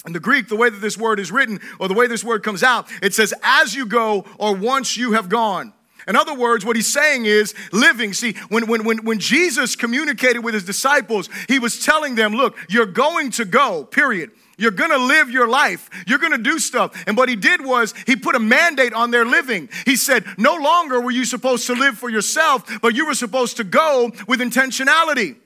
[0.07, 2.43] In the Greek, the way that this word is written, or the way this word
[2.43, 5.73] comes out, it says, as you go, or once you have gone.
[6.09, 8.13] In other words, what he's saying is living.
[8.13, 12.57] See, when, when, when, when Jesus communicated with his disciples, he was telling them, look,
[12.69, 14.33] you're going to go, period.
[14.59, 15.89] You're gonna live your life.
[16.07, 17.03] You're gonna do stuff.
[17.07, 19.69] And what he did was he put a mandate on their living.
[19.87, 23.57] He said, No longer were you supposed to live for yourself, but you were supposed
[23.57, 25.37] to go with intentionality.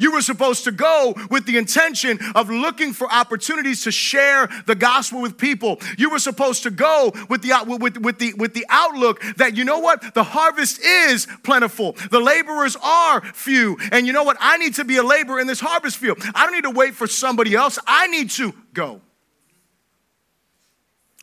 [0.00, 4.74] You were supposed to go with the intention of looking for opportunities to share the
[4.74, 5.78] gospel with people.
[5.98, 9.64] You were supposed to go with the, with, with, the, with the outlook that, you
[9.64, 10.14] know what?
[10.14, 11.92] The harvest is plentiful.
[12.10, 13.76] The laborers are few.
[13.92, 14.38] And you know what?
[14.40, 16.18] I need to be a laborer in this harvest field.
[16.34, 17.78] I don't need to wait for somebody else.
[17.86, 19.02] I need to go.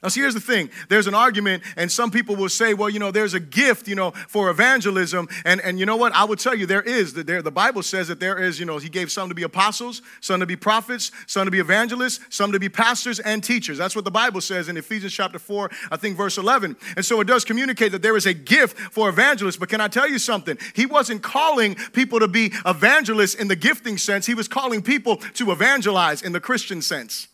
[0.04, 0.70] Now, see, here's the thing.
[0.90, 3.96] There's an argument, and some people will say, well, you know, there's a gift, you
[3.96, 5.28] know, for evangelism.
[5.44, 6.14] And, and you know what?
[6.14, 7.16] I would tell you there is.
[7.16, 10.04] There, the Bible says that there is, you know, he gave some to be apostles,
[10.22, 13.80] some to be prophets, some to be evangelists, some to be pastors and teachers.
[13.80, 16.78] That's what the Bible says in Ephesians chapter 4, I think verse 11.
[16.96, 19.58] And so it does communicate that there is a gift for evangelists.
[19.58, 20.60] But can I tell you something?
[20.76, 25.18] He wasn't calling people to be evangelists in the gifting sense, he was calling people
[25.18, 27.30] to evangelize in the Christian sense.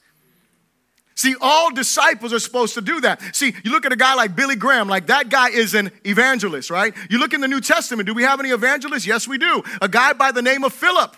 [1.15, 3.35] See, all disciples are supposed to do that.
[3.35, 6.69] See, you look at a guy like Billy Graham, like that guy is an evangelist,
[6.69, 6.93] right?
[7.09, 9.05] You look in the New Testament, do we have any evangelists?
[9.05, 9.63] Yes, we do.
[9.81, 11.15] A guy by the name of Philip.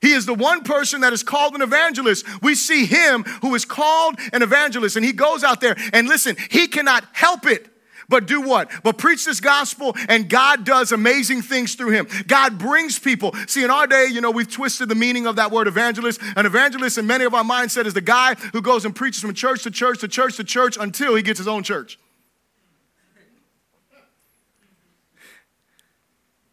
[0.00, 2.24] He is the one person that is called an evangelist.
[2.42, 6.36] We see him who is called an evangelist, and he goes out there and listen,
[6.50, 7.68] he cannot help it
[8.08, 8.70] but do what?
[8.82, 12.08] But preach this gospel, and God does amazing things through him.
[12.26, 13.34] God brings people.
[13.46, 16.20] See, in our day, you know, we've twisted the meaning of that word evangelist.
[16.36, 19.34] An evangelist in many of our mindset is the guy who goes and preaches from
[19.34, 21.98] church to church to church to church until he gets his own church.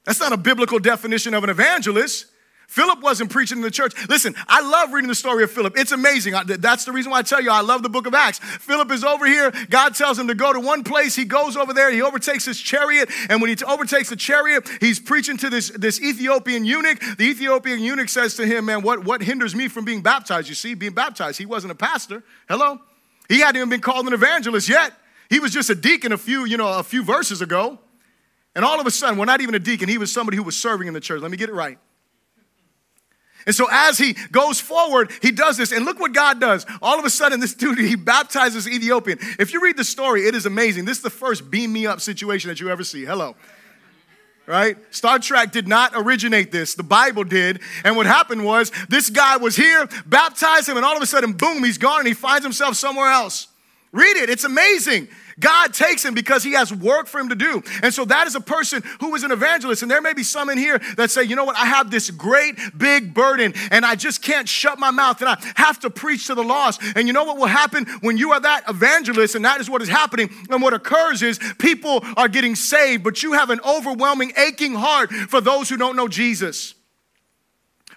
[0.04, 2.28] That's not a biblical definition of an evangelist.
[2.68, 3.94] Philip wasn't preaching in the church.
[4.10, 5.78] Listen, I love reading the story of Philip.
[5.78, 6.34] It's amazing.
[6.46, 8.40] That's the reason why I tell you I love the book of Acts.
[8.40, 9.52] Philip is over here.
[9.70, 11.16] God tells him to go to one place.
[11.16, 11.92] He goes over there.
[11.92, 13.10] He overtakes his chariot.
[13.30, 17.00] And when he overtakes the chariot, he's preaching to this, this Ethiopian eunuch.
[17.18, 20.50] The Ethiopian eunuch says to him, Man, what, what hinders me from being baptized?
[20.50, 21.38] You see, being baptized.
[21.38, 22.24] He wasn't a pastor.
[22.50, 22.80] Hello?
[23.30, 24.94] He hadn't even been called an evangelist yet.
[25.30, 27.80] He was just a deacon a few, you know, a few verses ago.
[28.56, 30.56] And all of a sudden, well, not even a deacon, he was somebody who was
[30.56, 31.22] serving in the church.
[31.22, 31.78] Let me get it right.
[33.46, 35.72] And so as he goes forward, he does this.
[35.72, 36.66] And look what God does.
[36.82, 39.20] All of a sudden, this dude, he baptizes Ethiopian.
[39.40, 40.86] If you read the story, it is amazing.
[40.86, 43.06] This is the first beam me up situation that you ever see.
[43.06, 43.36] Hello.
[44.48, 44.78] Right?
[44.94, 46.76] Star Trek did not originate this.
[46.76, 47.62] The Bible did.
[47.84, 51.34] And what happened was this guy was here, baptized him, and all of a sudden,
[51.34, 53.48] boom, he's gone and he finds himself somewhere else
[53.96, 55.08] Read it, it's amazing.
[55.40, 57.62] God takes him because he has work for him to do.
[57.84, 59.82] And so that is a person who is an evangelist.
[59.82, 62.10] And there may be some in here that say, you know what, I have this
[62.12, 66.28] great big burden and I just can't shut my mouth and I have to preach
[66.28, 66.82] to the lost.
[66.96, 69.82] And you know what will happen when you are that evangelist and that is what
[69.82, 70.30] is happening.
[70.50, 75.12] And what occurs is people are getting saved, but you have an overwhelming, aching heart
[75.12, 76.76] for those who don't know Jesus.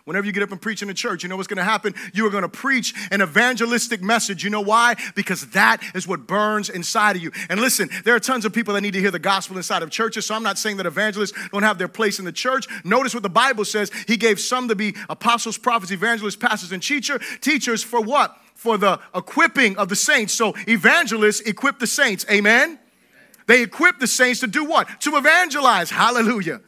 [0.09, 1.95] Whenever you get up and preach in the church, you know what's going to happen?
[2.15, 4.43] You are going to preach an evangelistic message.
[4.43, 4.97] You know why?
[5.15, 7.31] Because that is what burns inside of you.
[7.51, 9.91] And listen, there are tons of people that need to hear the gospel inside of
[9.91, 10.25] churches.
[10.25, 12.67] So I'm not saying that evangelists don't have their place in the church.
[12.87, 13.91] Notice what the Bible says.
[14.07, 18.35] He gave some to be apostles, prophets, evangelists, pastors, and teacher, teachers for what?
[18.55, 20.33] For the equipping of the saints.
[20.33, 22.25] So evangelists equip the saints.
[22.31, 22.79] Amen?
[23.47, 25.03] They equip the saints to do what?
[25.03, 25.91] To evangelize.
[25.91, 26.63] Hallelujah.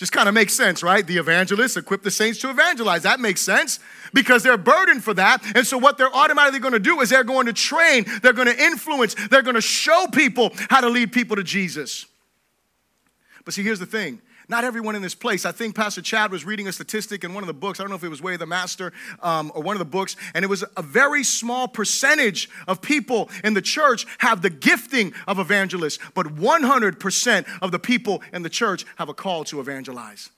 [0.00, 1.06] Just kind of makes sense, right?
[1.06, 3.02] The evangelists equip the saints to evangelize.
[3.02, 3.80] That makes sense
[4.14, 5.44] because they're burdened for that.
[5.54, 8.48] And so, what they're automatically going to do is they're going to train, they're going
[8.48, 12.06] to influence, they're going to show people how to lead people to Jesus.
[13.44, 15.46] But see, here's the thing not everyone in this place.
[15.46, 17.78] I think Pastor Chad was reading a statistic in one of the books.
[17.78, 19.84] I don't know if it was Way of the Master um, or one of the
[19.84, 24.50] books, and it was a very small percentage of people in the church have the
[24.50, 29.60] gifting of evangelists, but 100% of the people in the church have a call to
[29.60, 30.30] evangelize.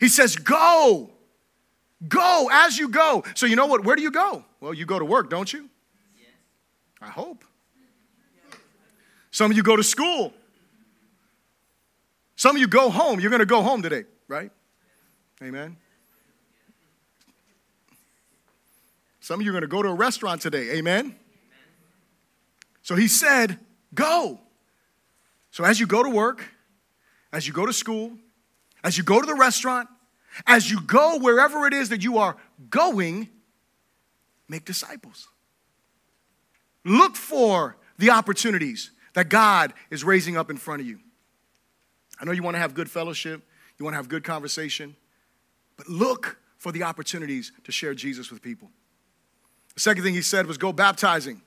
[0.00, 1.10] He says, Go,
[2.08, 3.22] go as you go.
[3.36, 3.84] So, you know what?
[3.84, 4.44] Where do you go?
[4.60, 5.70] Well, you go to work, don't you?
[7.00, 7.44] I hope.
[9.30, 10.32] Some of you go to school.
[12.36, 13.18] Some of you go home.
[13.18, 14.50] You're going to go home today, right?
[15.42, 15.76] Amen.
[19.20, 20.70] Some of you are going to go to a restaurant today.
[20.72, 21.16] Amen.
[22.82, 23.58] So he said,
[23.94, 24.38] Go.
[25.50, 26.44] So as you go to work,
[27.32, 28.12] as you go to school,
[28.84, 29.88] as you go to the restaurant,
[30.46, 32.36] as you go wherever it is that you are
[32.68, 33.28] going,
[34.48, 35.28] make disciples.
[36.84, 41.00] Look for the opportunities that God is raising up in front of you.
[42.20, 43.42] I know you want to have good fellowship,
[43.78, 44.96] you want to have good conversation,
[45.76, 48.70] but look for the opportunities to share Jesus with people.
[49.74, 51.42] The second thing he said was go baptizing.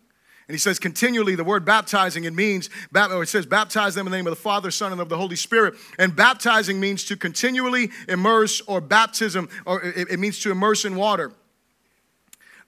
[0.47, 4.17] And he says continually, the word baptizing, it means, it says baptize them in the
[4.17, 5.75] name of the Father, Son, and of the Holy Spirit.
[5.99, 11.31] And baptizing means to continually immerse, or baptism, or it means to immerse in water.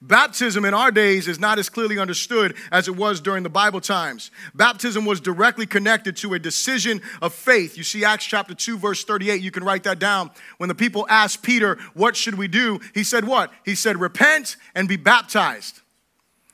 [0.04, 3.80] Baptism in our days is not as clearly understood as it was during the Bible
[3.80, 4.32] times.
[4.52, 7.76] Baptism was directly connected to a decision of faith.
[7.76, 10.32] You see Acts chapter 2 verse 38, you can write that down.
[10.58, 13.52] When the people asked Peter, "What should we do?" He said what?
[13.64, 15.82] He said, "Repent and be baptized."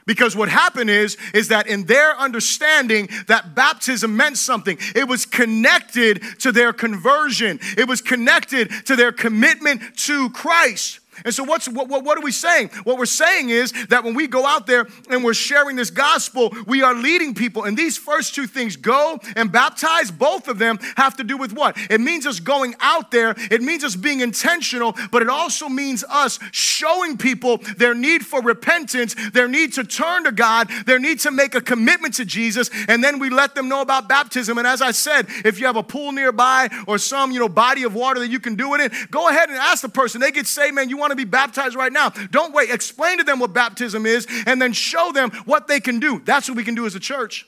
[0.04, 4.76] Because what happened is, is that in their understanding, that baptism meant something.
[4.94, 7.60] It was connected to their conversion.
[7.78, 11.00] It was connected to their commitment to Christ.
[11.24, 12.70] And so, what's, what, what, what, are we saying?
[12.84, 16.54] What we're saying is that when we go out there and we're sharing this gospel,
[16.66, 17.64] we are leading people.
[17.64, 21.52] And these first two things, go and baptize, both of them have to do with
[21.52, 21.76] what?
[21.90, 26.04] It means us going out there, it means us being intentional, but it also means
[26.08, 31.20] us showing people their need for repentance, their need to turn to God, their need
[31.20, 32.70] to make a commitment to Jesus.
[32.88, 34.58] And then we let them know about baptism.
[34.58, 37.82] And as I said, if you have a pool nearby or some you know, body
[37.82, 40.20] of water that you can do it in, go ahead and ask the person.
[40.20, 42.10] They get saved, man, you want want to be baptized right now.
[42.30, 42.70] Don't wait.
[42.70, 46.20] Explain to them what baptism is and then show them what they can do.
[46.24, 47.46] That's what we can do as a church.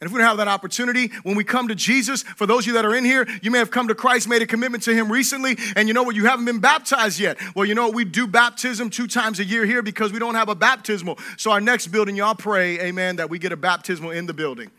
[0.00, 2.66] And if we don't have that opportunity, when we come to Jesus, for those of
[2.68, 4.94] you that are in here, you may have come to Christ, made a commitment to
[4.94, 6.14] Him recently, and you know what?
[6.14, 7.36] You haven't been baptized yet.
[7.56, 7.96] Well, you know what?
[7.96, 11.18] We do baptism two times a year here because we don't have a baptismal.
[11.36, 14.70] So, our next building, y'all pray, amen, that we get a baptismal in the building.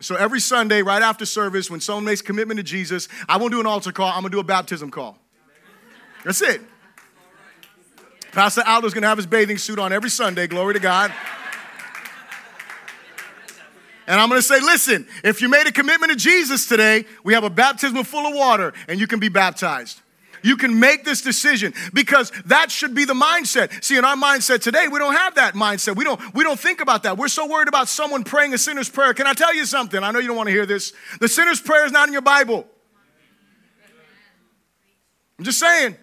[0.00, 3.60] So every Sunday, right after service, when someone makes commitment to Jesus, I won't do
[3.60, 5.18] an altar call, I'm gonna do a baptism call.
[6.24, 6.60] That's it.
[8.32, 11.12] Pastor Aldo's gonna have his bathing suit on every Sunday, glory to God.
[14.06, 17.44] And I'm gonna say, listen, if you made a commitment to Jesus today, we have
[17.44, 20.00] a baptism full of water and you can be baptized.
[20.42, 23.84] You can make this decision because that should be the mindset.
[23.84, 25.96] See, in our mindset today, we don't have that mindset.
[25.96, 27.16] We don't, we don't think about that.
[27.16, 29.14] We're so worried about someone praying a sinner's prayer.
[29.14, 30.02] Can I tell you something?
[30.02, 30.92] I know you don't want to hear this.
[31.20, 32.66] The sinner's prayer is not in your Bible.
[35.38, 35.96] I'm just saying.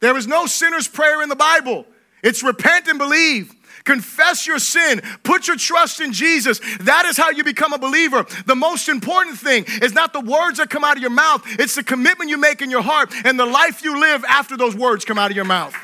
[0.00, 1.86] There is no sinner's prayer in the Bible.
[2.22, 3.54] It's repent and believe.
[3.86, 5.00] Confess your sin.
[5.22, 6.60] Put your trust in Jesus.
[6.80, 8.26] That is how you become a believer.
[8.44, 11.76] The most important thing is not the words that come out of your mouth, it's
[11.76, 15.04] the commitment you make in your heart and the life you live after those words
[15.04, 15.74] come out of your mouth.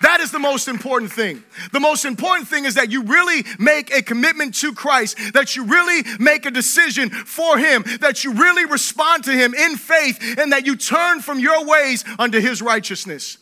[0.00, 1.44] That is the most important thing.
[1.70, 5.64] The most important thing is that you really make a commitment to Christ, that you
[5.64, 10.52] really make a decision for Him, that you really respond to Him in faith, and
[10.52, 13.38] that you turn from your ways unto His righteousness.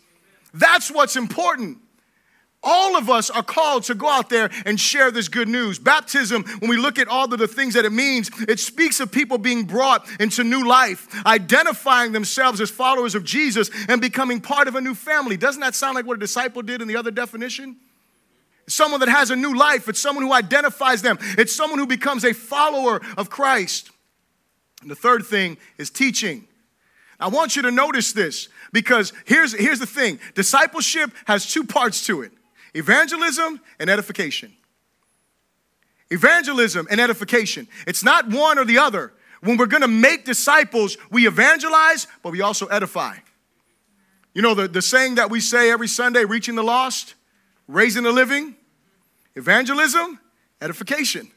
[0.53, 1.79] That's what's important.
[2.63, 5.79] All of us are called to go out there and share this good news.
[5.79, 9.11] Baptism, when we look at all of the things that it means, it speaks of
[9.11, 14.69] people being brought into new life, identifying themselves as followers of Jesus and becoming part
[14.69, 15.39] of a new family.
[15.39, 17.77] Doesn't that sound like what a disciple did in the other definition?
[18.69, 22.25] someone that has a new life, it's someone who identifies them, it's someone who becomes
[22.25, 23.91] a follower of Christ.
[24.83, 26.47] And the third thing is teaching.
[27.19, 32.07] I want you to notice this because here's, here's the thing discipleship has two parts
[32.07, 32.33] to it
[32.75, 34.53] evangelism and edification.
[36.11, 37.69] Evangelism and edification.
[37.87, 39.13] It's not one or the other.
[39.43, 43.17] When we're gonna make disciples, we evangelize, but we also edify.
[44.35, 47.15] You know, the, the saying that we say every Sunday reaching the lost,
[47.67, 48.55] raising the living,
[49.35, 50.19] evangelism,
[50.61, 51.31] edification.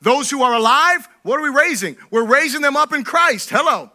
[0.00, 1.96] Those who are alive, what are we raising?
[2.10, 3.50] We're raising them up in Christ.
[3.50, 3.90] Hello.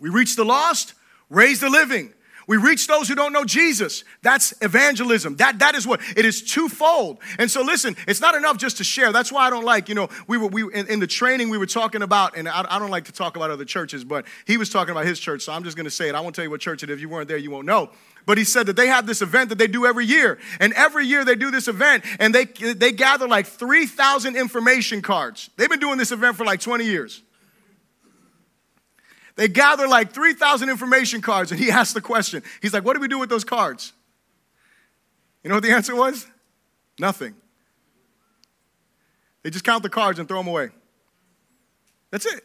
[0.00, 0.94] We reach the lost,
[1.28, 2.12] raise the living.
[2.46, 4.04] We reach those who don't know Jesus.
[4.22, 5.36] That's evangelism.
[5.36, 7.18] That, that is what it is twofold.
[7.38, 9.12] And so, listen, it's not enough just to share.
[9.12, 11.58] That's why I don't like, you know, we were we in, in the training we
[11.58, 14.56] were talking about, and I, I, don't like to talk about other churches, but he
[14.56, 16.14] was talking about his church, so I'm just going to say it.
[16.14, 16.94] I won't tell you what church it is.
[16.94, 17.90] If you weren't there, you won't know.
[18.26, 21.06] But he said that they have this event that they do every year, and every
[21.06, 25.50] year they do this event, and they they gather like 3,000 information cards.
[25.56, 27.22] They've been doing this event for like 20 years.
[29.36, 32.42] They gather like 3,000 information cards, and he asked the question.
[32.60, 33.92] He's like, What do we do with those cards?
[35.42, 36.26] You know what the answer was?
[36.98, 37.34] Nothing.
[39.42, 40.70] They just count the cards and throw them away.
[42.10, 42.44] That's it.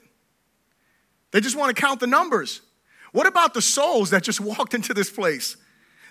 [1.32, 2.62] They just want to count the numbers.
[3.12, 5.58] What about the souls that just walked into this place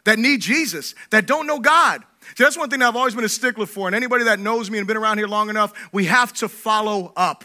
[0.05, 2.03] that need Jesus, that don't know God?
[2.37, 3.89] See, that's one thing that I've always been a stickler for.
[3.89, 7.13] And anybody that knows me and been around here long enough, we have to follow
[7.17, 7.45] up.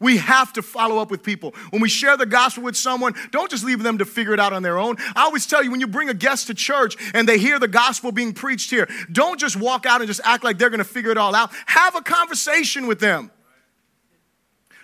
[0.00, 1.54] We have to follow up with people.
[1.68, 4.54] When we share the gospel with someone, don't just leave them to figure it out
[4.54, 4.96] on their own.
[5.14, 7.68] I always tell you when you bring a guest to church and they hear the
[7.68, 10.84] gospel being preached here, don't just walk out and just act like they're going to
[10.84, 11.50] figure it all out.
[11.66, 13.30] Have a conversation with them,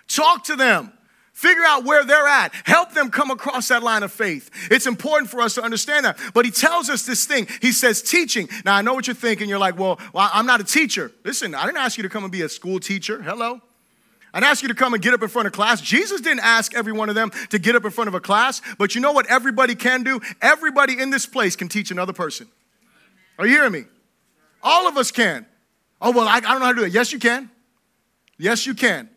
[0.07, 0.93] talk to them.
[1.33, 2.51] Figure out where they're at.
[2.63, 4.49] Help them come across that line of faith.
[4.71, 6.17] It's important for us to understand that.
[6.33, 7.47] But he tells us this thing.
[7.61, 8.49] He says teaching.
[8.65, 9.47] Now, I know what you're thinking.
[9.47, 11.11] You're like, well, well I'm not a teacher.
[11.23, 13.21] Listen, I didn't ask you to come and be a school teacher.
[13.21, 13.61] Hello.
[14.37, 15.81] I'd ask you to come and get up in front of class.
[15.81, 18.61] Jesus didn't ask every one of them to get up in front of a class,
[18.77, 20.21] but you know what everybody can do?
[20.43, 22.47] Everybody in this place can teach another person.
[23.39, 23.85] Are you hearing me?
[24.61, 25.47] All of us can.
[25.99, 26.93] Oh, well, I, I don't know how to do it.
[26.93, 27.49] Yes, you can.
[28.37, 29.09] Yes, you can.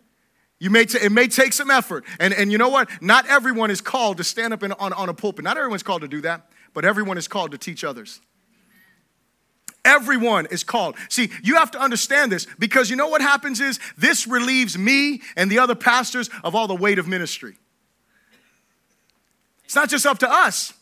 [0.58, 2.06] You may t- it may take some effort.
[2.18, 2.88] And, and you know what?
[3.02, 5.44] Not everyone is called to stand up in, on, on a pulpit.
[5.44, 8.22] Not everyone's called to do that, but everyone is called to teach others.
[9.84, 10.96] Everyone is called.
[11.08, 15.22] See, you have to understand this because you know what happens is this relieves me
[15.36, 17.56] and the other pastors of all the weight of ministry.
[19.64, 20.74] It's not just up to us,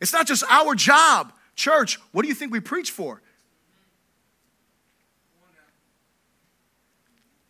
[0.00, 1.32] it's not just our job.
[1.56, 3.20] Church, what do you think we preach for?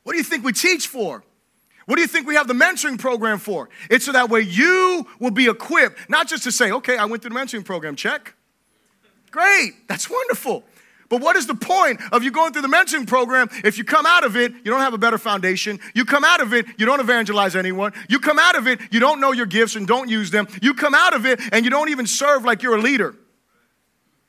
[0.03, 1.23] What do you think we teach for?
[1.85, 3.69] What do you think we have the mentoring program for?
[3.91, 7.23] It's so that way you will be equipped, not just to say, okay, I went
[7.23, 8.35] through the mentoring program, check.
[9.31, 10.65] Great, that's wonderful.
[11.09, 14.05] But what is the point of you going through the mentoring program if you come
[14.05, 15.81] out of it, you don't have a better foundation?
[15.95, 17.93] You come out of it, you don't evangelize anyone.
[18.09, 20.49] You come out of it, you don't know your gifts and don't use them.
[20.61, 23.15] You come out of it and you don't even serve like you're a leader.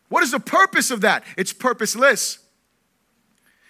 [0.07, 1.23] What is the purpose of that?
[1.37, 2.39] It's purposeless.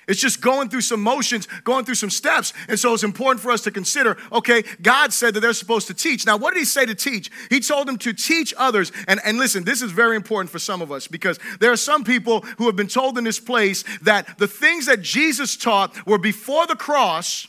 [0.09, 2.51] It's just going through some motions, going through some steps.
[2.67, 5.93] And so it's important for us to consider okay, God said that they're supposed to
[5.93, 6.25] teach.
[6.25, 7.29] Now, what did He say to teach?
[7.51, 8.91] He told them to teach others.
[9.07, 12.03] And, and listen, this is very important for some of us because there are some
[12.03, 16.17] people who have been told in this place that the things that Jesus taught were
[16.17, 17.47] before the cross,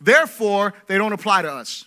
[0.00, 1.84] therefore, they don't apply to us.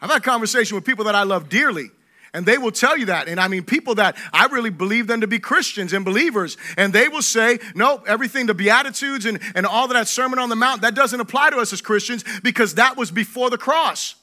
[0.00, 1.90] I've had a conversation with people that I love dearly
[2.36, 3.28] and they will tell you that.
[3.28, 6.58] And I mean, people that I really believe them to be Christians and believers.
[6.76, 10.54] And they will say, no, everything, the Beatitudes and, and all that Sermon on the
[10.54, 14.16] Mount, that doesn't apply to us as Christians because that was before the cross.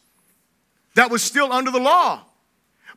[0.93, 2.23] That was still under the law.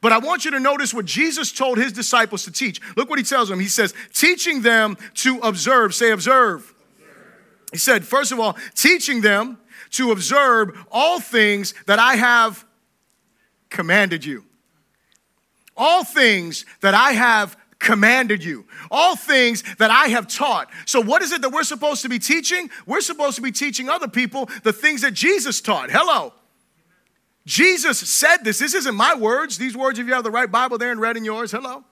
[0.02, 2.78] But I want you to notice what Jesus told his disciples to teach.
[2.94, 3.58] Look what he tells them.
[3.58, 5.94] He says, teaching them to observe.
[5.94, 6.60] Say, observe.
[6.60, 6.74] observe.
[7.72, 9.56] He said, first of all, teaching them
[9.92, 12.66] to observe all things that I have
[13.70, 14.44] commanded you
[15.76, 20.70] all things that I have commanded you, all things that I have taught.
[20.86, 22.70] So, what is it that we're supposed to be teaching?
[22.86, 25.90] We're supposed to be teaching other people the things that Jesus taught.
[25.90, 26.32] Hello.
[27.44, 28.58] Jesus said this.
[28.58, 29.56] This isn't my words.
[29.56, 31.84] These words, if you have the right Bible there and read in yours, hello.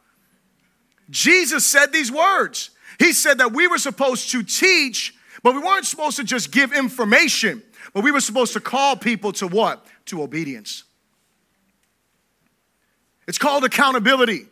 [1.11, 2.71] Jesus said these words.
[2.99, 6.73] He said that we were supposed to teach, but we weren't supposed to just give
[6.73, 9.87] information, but we were supposed to call people to what?
[10.07, 10.85] To obedience.
[13.27, 14.47] It's called accountability.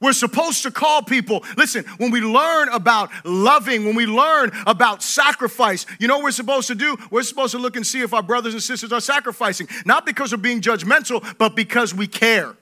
[0.00, 1.44] We're supposed to call people.
[1.56, 6.30] Listen, when we learn about loving, when we learn about sacrifice, you know what we're
[6.32, 6.96] supposed to do?
[7.10, 9.68] We're supposed to look and see if our brothers and sisters are sacrificing.
[9.86, 12.54] Not because we're being judgmental, but because we care.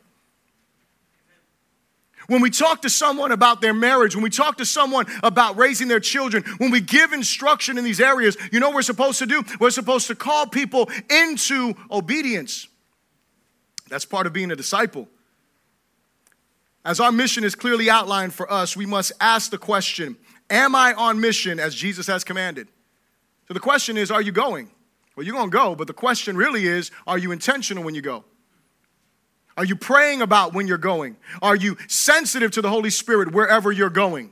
[2.29, 5.89] When we talk to someone about their marriage, when we talk to someone about raising
[5.89, 9.27] their children, when we give instruction in these areas, you know what we're supposed to
[9.27, 9.43] do?
[9.59, 12.69] We're supposed to call people into obedience.
[13.89, 15.09] That's part of being a disciple.
[16.85, 20.17] As our mission is clearly outlined for us, we must ask the question
[20.51, 22.69] Am I on mission as Jesus has commanded?
[23.49, 24.71] So the question is, Are you going?
[25.15, 28.03] Well, you're going to go, but the question really is, Are you intentional when you
[28.03, 28.25] go?
[29.57, 31.17] Are you praying about when you're going?
[31.43, 34.31] Are you sensitive to the Holy Spirit wherever you're going?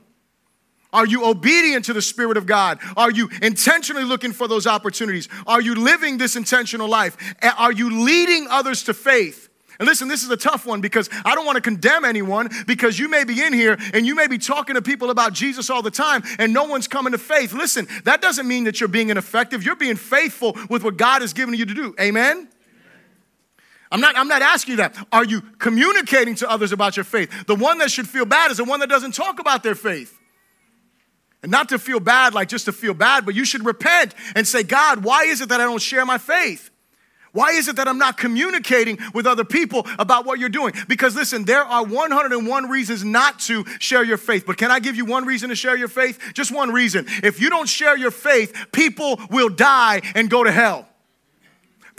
[0.93, 2.79] Are you obedient to the Spirit of God?
[2.97, 5.29] Are you intentionally looking for those opportunities?
[5.47, 7.15] Are you living this intentional life?
[7.57, 9.47] Are you leading others to faith?
[9.81, 12.99] And listen, this is a tough one because I don't want to condemn anyone because
[12.99, 15.81] you may be in here and you may be talking to people about Jesus all
[15.81, 17.51] the time and no one's coming to faith.
[17.51, 19.63] Listen, that doesn't mean that you're being ineffective.
[19.63, 21.95] You're being faithful with what God has given you to do.
[21.99, 22.47] Amen?
[23.91, 24.95] I'm not, I'm not asking you that.
[25.11, 27.47] Are you communicating to others about your faith?
[27.47, 30.15] The one that should feel bad is the one that doesn't talk about their faith.
[31.41, 34.47] And not to feel bad, like just to feel bad, but you should repent and
[34.47, 36.69] say, God, why is it that I don't share my faith?
[37.33, 40.73] Why is it that I'm not communicating with other people about what you're doing?
[40.87, 44.45] Because listen, there are 101 reasons not to share your faith.
[44.45, 46.19] But can I give you one reason to share your faith?
[46.33, 47.05] Just one reason.
[47.23, 50.87] If you don't share your faith, people will die and go to hell.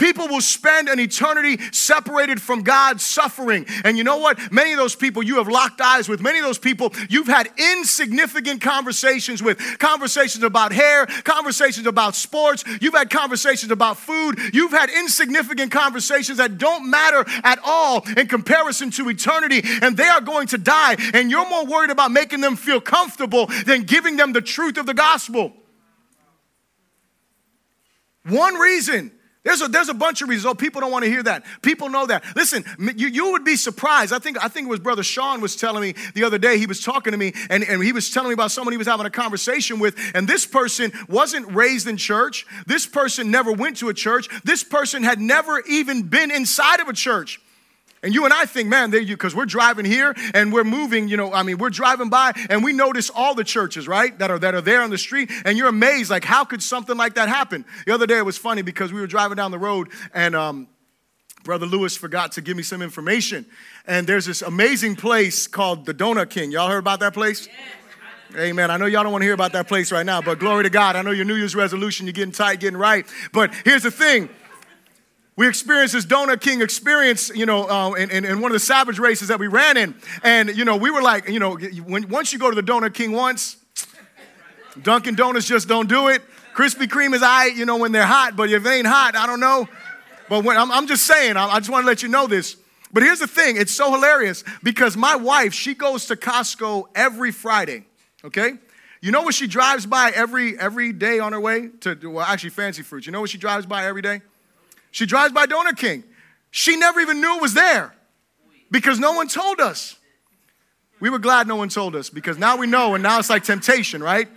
[0.02, 3.64] People will spend an eternity separated from God, suffering.
[3.84, 4.50] And you know what?
[4.50, 7.48] Many of those people you have locked eyes with, many of those people you've had
[7.56, 14.72] insignificant conversations with conversations about hair, conversations about sports, you've had conversations about food, you've
[14.72, 20.20] had insignificant conversations that don't matter at all in comparison to eternity, and they are
[20.20, 20.96] going to die.
[21.14, 24.86] And you're more worried about making them feel comfortable than giving them the truth of
[24.86, 25.52] the gospel.
[28.24, 29.12] One reason
[29.44, 30.46] there's a, there's a bunch of reasons.
[30.46, 31.44] Oh, people don't want to hear that.
[31.62, 32.24] People know that.
[32.36, 34.12] Listen, you, you would be surprised.
[34.12, 36.66] I think, I think it was Brother Sean was telling me the other day, he
[36.66, 39.06] was talking to me and, and he was telling me about someone he was having
[39.06, 39.98] a conversation with.
[40.14, 42.46] And this person wasn't raised in church.
[42.66, 44.28] This person never went to a church.
[44.44, 47.40] This person had never even been inside of a church.
[48.02, 51.32] And you and I think, man, because we're driving here and we're moving, you know,
[51.32, 54.54] I mean, we're driving by and we notice all the churches, right, that are that
[54.54, 57.64] are there on the street, and you're amazed, like, how could something like that happen?
[57.86, 60.68] The other day it was funny because we were driving down the road and um,
[61.44, 63.46] Brother Lewis forgot to give me some information.
[63.86, 66.50] And there's this amazing place called the Donut King.
[66.50, 67.48] Y'all heard about that place?
[68.36, 68.70] Amen.
[68.70, 70.70] I know y'all don't want to hear about that place right now, but glory to
[70.70, 70.96] God.
[70.96, 73.06] I know your New Year's resolution, you're getting tight, getting right.
[73.32, 74.30] But here's the thing
[75.36, 78.60] we experienced this Donut King experience, you know, uh, in, in, in, one of the
[78.60, 79.94] savage races that we ran in.
[80.22, 82.92] And, you know, we were like, you know, when, once you go to the Donut
[82.92, 83.56] King once,
[84.82, 86.22] Dunkin' Donuts just don't do it.
[86.54, 89.26] Krispy Kreme is I, you know, when they're hot, but if they ain't hot, I
[89.26, 89.68] don't know.
[90.28, 92.56] But when, I'm, I'm just saying, I, I just want to let you know this.
[92.92, 97.32] But here's the thing it's so hilarious because my wife, she goes to Costco every
[97.32, 97.86] Friday,
[98.22, 98.52] okay?
[99.00, 102.50] You know what she drives by every every day on her way to, well, actually,
[102.50, 103.06] Fancy Fruits.
[103.06, 104.20] You know what she drives by every day?
[104.92, 106.04] She drives by Donut King.
[106.50, 107.94] She never even knew it was there
[108.70, 109.96] because no one told us.
[111.00, 113.42] We were glad no one told us because now we know and now it's like
[113.42, 114.28] temptation, right?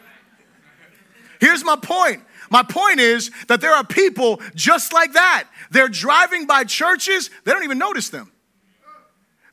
[1.39, 2.23] Here's my point.
[2.49, 5.47] My point is that there are people just like that.
[5.71, 8.31] They're driving by churches, they don't even notice them.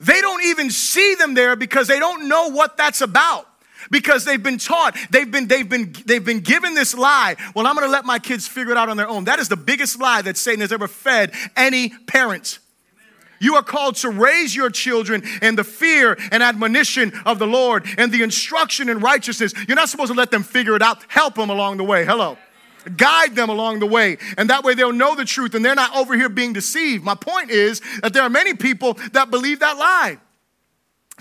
[0.01, 3.47] They don't even see them there because they don't know what that's about
[3.91, 7.37] because they've been taught, they've been, they've been, they've been given this lie.
[7.55, 9.25] Well, I'm going to let my kids figure it out on their own.
[9.25, 12.59] That is the biggest lie that Satan has ever fed any parent.
[13.43, 17.85] You are called to raise your children in the fear and admonition of the Lord
[17.99, 19.53] and the instruction in righteousness.
[19.67, 20.99] You're not supposed to let them figure it out.
[21.09, 22.05] Help them along the way.
[22.05, 22.39] Hello.
[22.97, 24.19] Guide them along the way.
[24.39, 27.03] And that way they'll know the truth and they're not over here being deceived.
[27.03, 30.19] My point is that there are many people that believe that lie.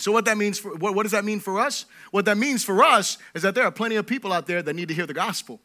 [0.01, 1.85] So, what that means for what, what does that mean for us?
[2.09, 4.75] What that means for us is that there are plenty of people out there that
[4.75, 5.59] need to hear the gospel.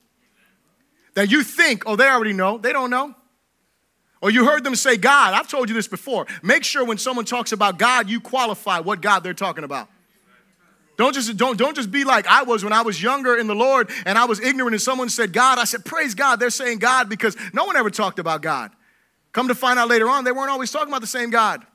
[1.14, 2.58] That you think, oh, they already know.
[2.58, 3.14] They don't know.
[4.20, 5.32] Or you heard them say God.
[5.32, 6.26] I've told you this before.
[6.42, 9.88] Make sure when someone talks about God, you qualify what God they're talking about.
[10.98, 13.54] Don't just, don't, don't just be like I was when I was younger in the
[13.54, 15.58] Lord and I was ignorant and someone said God.
[15.58, 16.40] I said, Praise God.
[16.40, 18.70] They're saying God because no one ever talked about God.
[19.32, 21.66] Come to find out later on, they weren't always talking about the same God.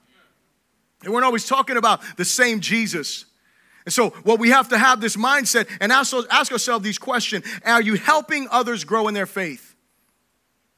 [1.03, 3.25] They weren't always talking about the same Jesus.
[3.85, 7.45] And so, what we have to have this mindset and also ask ourselves these questions
[7.65, 9.75] Are you helping others grow in their faith?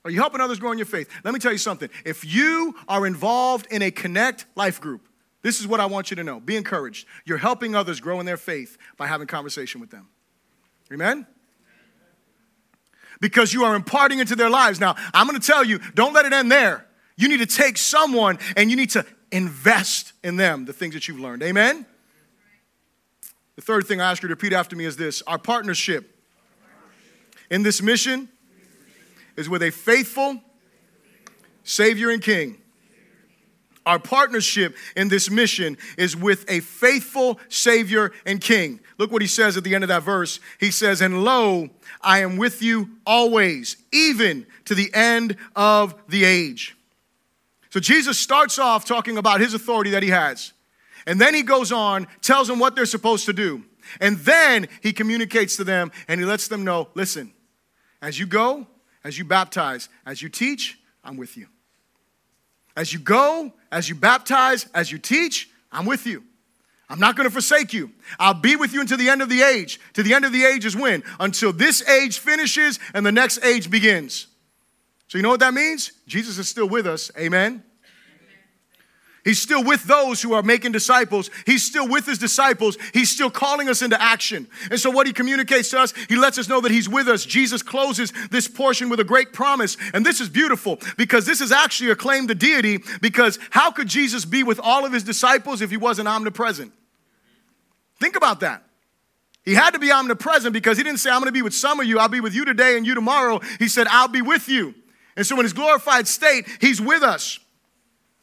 [0.06, 1.10] Are you helping others grow in your faith?
[1.24, 1.90] Let me tell you something.
[2.06, 5.08] If you are involved in a connect life group,
[5.44, 6.40] This is what I want you to know.
[6.40, 7.06] Be encouraged.
[7.26, 10.08] You're helping others grow in their faith by having conversation with them.
[10.92, 11.28] Amen?
[13.20, 14.80] Because you are imparting into their lives.
[14.80, 16.86] Now, I'm going to tell you, don't let it end there.
[17.18, 21.08] You need to take someone and you need to invest in them, the things that
[21.08, 21.44] you've learned.
[21.44, 21.86] Amen?
[23.56, 26.10] The third thing I ask you to repeat after me is this our partnership
[27.50, 28.30] in this mission
[29.36, 30.40] is with a faithful
[31.64, 32.58] Savior and King.
[33.86, 38.80] Our partnership in this mission is with a faithful Savior and King.
[38.98, 40.40] Look what he says at the end of that verse.
[40.60, 41.70] He says, And lo,
[42.02, 46.78] I am with you always, even to the end of the age.
[47.74, 50.54] So Jesus starts off talking about his authority that he has.
[51.08, 53.64] And then he goes on, tells them what they're supposed to do.
[54.00, 57.34] And then he communicates to them and he lets them know listen,
[58.00, 58.68] as you go,
[59.04, 61.48] as you baptize, as you teach, I'm with you.
[62.78, 66.24] As you go, as you baptize, as you teach, I'm with you.
[66.92, 67.90] I'm not going to forsake you.
[68.20, 69.80] I'll be with you until the end of the age.
[69.94, 71.04] To the end of the age is when?
[71.20, 74.28] Until this age finishes and the next age begins.
[75.14, 75.92] So, you know what that means?
[76.08, 77.12] Jesus is still with us.
[77.16, 77.64] Amen.
[79.24, 81.30] He's still with those who are making disciples.
[81.46, 82.80] He's still with his disciples.
[82.96, 84.48] He's still calling us into action.
[84.72, 87.26] And so, what he communicates to us, he lets us know that he's with us.
[87.26, 89.78] Jesus closes this portion with a great promise.
[89.94, 92.80] And this is beautiful because this is actually a claim to deity.
[93.00, 96.74] Because how could Jesus be with all of his disciples if he wasn't omnipresent?
[98.00, 98.64] Think about that.
[99.46, 101.80] He had to be omnipresent because he didn't say, I'm going to be with some
[101.80, 103.42] of you, I'll be with you today and you tomorrow.
[103.60, 104.74] He said, I'll be with you.
[105.16, 107.40] And so, in his glorified state, he's with us.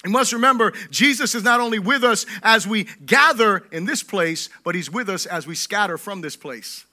[0.04, 4.48] You must remember, Jesus is not only with us as we gather in this place,
[4.64, 6.86] but he's with us as we scatter from this place.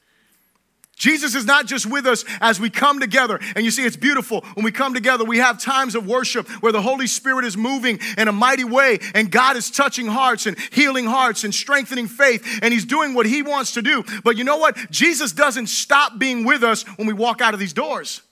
[0.97, 3.39] Jesus is not just with us as we come together.
[3.55, 4.41] And you see, it's beautiful.
[4.55, 7.99] When we come together, we have times of worship where the Holy Spirit is moving
[8.17, 12.59] in a mighty way, and God is touching hearts and healing hearts and strengthening faith,
[12.63, 14.03] and He's doing what He wants to do.
[14.23, 14.75] But you know what?
[14.89, 18.23] Jesus doesn't stop being with us when we walk out of these doors.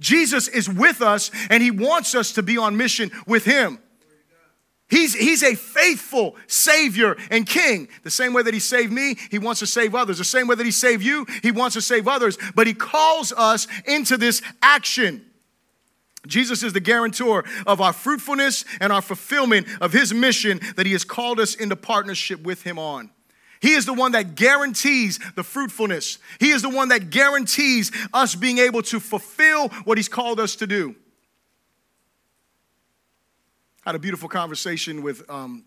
[0.00, 3.78] Jesus is with us and he wants us to be on mission with him.
[4.90, 7.88] He's, he's a faithful Savior and King.
[8.02, 10.18] The same way that He saved me, He wants to save others.
[10.18, 12.36] The same way that He saved you, He wants to save others.
[12.56, 15.24] But He calls us into this action.
[16.26, 20.92] Jesus is the guarantor of our fruitfulness and our fulfillment of His mission that He
[20.92, 23.10] has called us into partnership with Him on.
[23.60, 26.18] He is the one that guarantees the fruitfulness.
[26.38, 30.56] He is the one that guarantees us being able to fulfill what He's called us
[30.56, 30.94] to do.
[33.84, 35.64] I had a beautiful conversation with um,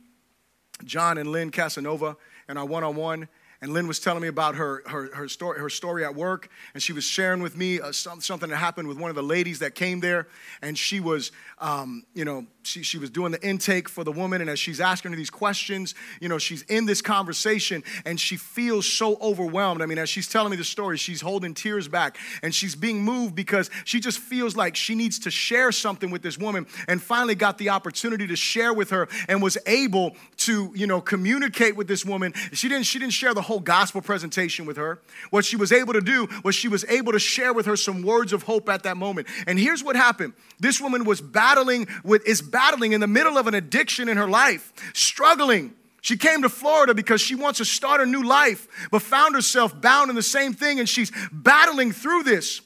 [0.84, 2.18] John and Lynn Casanova
[2.50, 3.28] in our one on one
[3.64, 6.84] and Lynn was telling me about her, her, her, story, her story at work, and
[6.84, 9.60] she was sharing with me uh, some, something that happened with one of the ladies
[9.60, 10.28] that came there,
[10.62, 14.42] and she was, um, you know, she, she was doing the intake for the woman,
[14.42, 18.36] and as she's asking her these questions, you know, she's in this conversation, and she
[18.36, 19.82] feels so overwhelmed.
[19.82, 23.02] I mean, as she's telling me the story, she's holding tears back, and she's being
[23.02, 27.02] moved because she just feels like she needs to share something with this woman, and
[27.02, 31.78] finally got the opportunity to share with her, and was able to, you know, communicate
[31.78, 32.34] with this woman.
[32.52, 35.00] She didn't, she didn't share the whole whole gospel presentation with her.
[35.30, 38.02] What she was able to do was she was able to share with her some
[38.02, 39.28] words of hope at that moment.
[39.46, 40.34] And here's what happened.
[40.60, 44.28] This woman was battling with is battling in the middle of an addiction in her
[44.28, 45.76] life, struggling.
[46.02, 49.80] She came to Florida because she wants to start a new life, but found herself
[49.80, 52.62] bound in the same thing, and she's battling through this.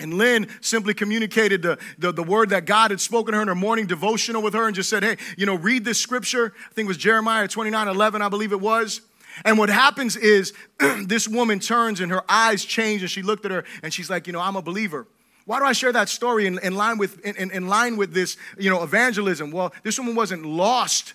[0.00, 3.48] And Lynn simply communicated the, the, the, word that God had spoken to her in
[3.48, 6.54] her morning devotional with her and just said, Hey, you know, read this scripture.
[6.70, 9.02] I think it was Jeremiah 29 11, I believe it was.
[9.44, 10.52] And what happens is
[11.06, 14.26] this woman turns and her eyes change and she looked at her and she's like,
[14.26, 15.06] you know, I'm a believer.
[15.46, 18.36] Why do I share that story in, in line with in, in line with this,
[18.58, 19.50] you know, evangelism?
[19.50, 21.14] Well, this woman wasn't lost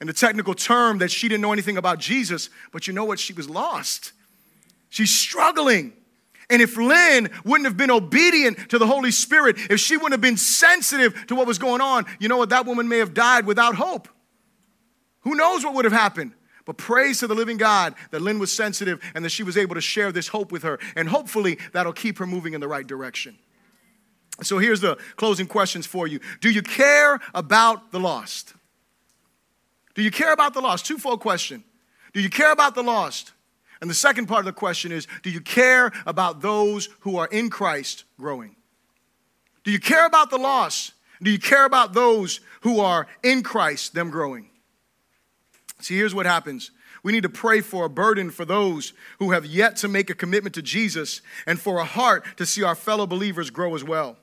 [0.00, 3.18] in the technical term that she didn't know anything about Jesus, but you know what?
[3.18, 4.12] She was lost.
[4.90, 5.92] She's struggling.
[6.50, 10.20] And if Lynn wouldn't have been obedient to the Holy Spirit, if she wouldn't have
[10.20, 12.50] been sensitive to what was going on, you know what?
[12.50, 14.08] That woman may have died without hope.
[15.22, 16.32] Who knows what would have happened?
[16.68, 19.74] But praise to the living God that Lynn was sensitive and that she was able
[19.74, 20.78] to share this hope with her.
[20.96, 23.38] And hopefully that'll keep her moving in the right direction.
[24.42, 28.52] So here's the closing questions for you Do you care about the lost?
[29.94, 30.84] Do you care about the lost?
[30.84, 31.64] Twofold question.
[32.12, 33.32] Do you care about the lost?
[33.80, 37.28] And the second part of the question is Do you care about those who are
[37.28, 38.56] in Christ growing?
[39.64, 40.92] Do you care about the lost?
[41.22, 44.50] Do you care about those who are in Christ, them growing?
[45.80, 46.70] See, here's what happens.
[47.02, 50.14] We need to pray for a burden for those who have yet to make a
[50.14, 54.16] commitment to Jesus and for a heart to see our fellow believers grow as well.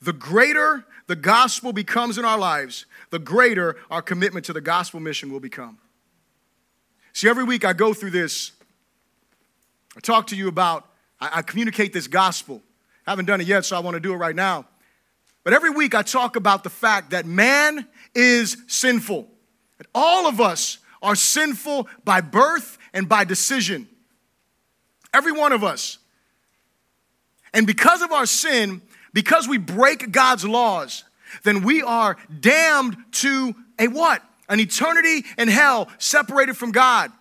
[0.00, 5.00] the greater the gospel becomes in our lives, the greater our commitment to the gospel
[5.00, 5.78] mission will become.
[7.14, 8.52] See, every week I go through this.
[9.96, 10.86] I talk to you about,
[11.18, 12.62] I, I communicate this gospel.
[13.06, 14.66] I haven't done it yet, so I want to do it right now.
[15.44, 19.28] But every week I talk about the fact that man is sinful.
[19.94, 23.88] All of us are sinful by birth and by decision.
[25.12, 25.98] Every one of us.
[27.54, 28.82] And because of our sin,
[29.12, 31.04] because we break God's laws,
[31.44, 34.22] then we are damned to a what?
[34.48, 37.12] An eternity in hell separated from God.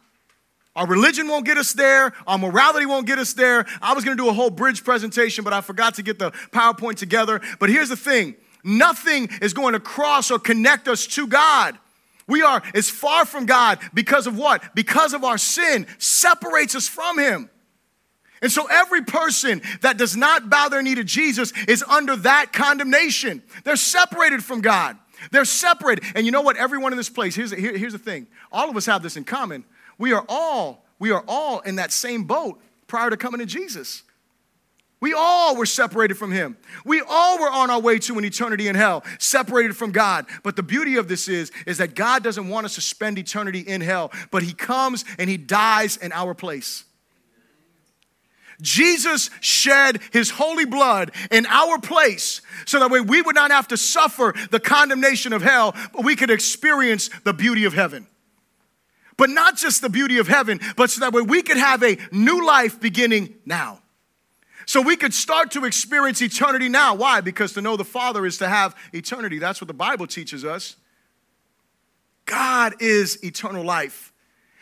[0.76, 2.14] Our religion won't get us there.
[2.28, 3.66] Our morality won't get us there.
[3.82, 6.32] I was going to do a whole bridge presentation, but I forgot to get the
[6.52, 7.42] PowerPoint together.
[7.60, 11.78] But here's the thing nothing is going to cross or connect us to God.
[12.28, 14.76] We are as far from God because of what?
[14.76, 17.50] Because of our sin separates us from Him.
[18.42, 22.54] And so every person that does not bow their knee to Jesus is under that
[22.54, 23.42] condemnation.
[23.64, 24.98] They're separated from God.
[25.32, 26.04] They're separated.
[26.16, 26.58] And you know what?
[26.58, 28.28] Everyone in this place, here's, here, here's the thing.
[28.52, 29.64] All of us have this in common.
[29.98, 34.04] We are all, we are all in that same boat prior to coming to Jesus.
[35.00, 36.58] We all were separated from him.
[36.84, 40.26] We all were on our way to an eternity in hell, separated from God.
[40.44, 43.60] But the beauty of this is, is that God doesn't want us to spend eternity
[43.60, 46.84] in hell, but he comes and he dies in our place.
[48.60, 53.68] Jesus shed his holy blood in our place so that way we would not have
[53.68, 58.08] to suffer the condemnation of hell, but we could experience the beauty of heaven.
[59.16, 61.98] But not just the beauty of heaven, but so that way we could have a
[62.12, 63.82] new life beginning now.
[64.68, 66.94] So we could start to experience eternity now.
[66.94, 67.22] Why?
[67.22, 69.40] Because to know the Father is to have eternity.
[69.40, 70.76] That's what the Bible teaches us.
[72.26, 74.12] God is eternal life.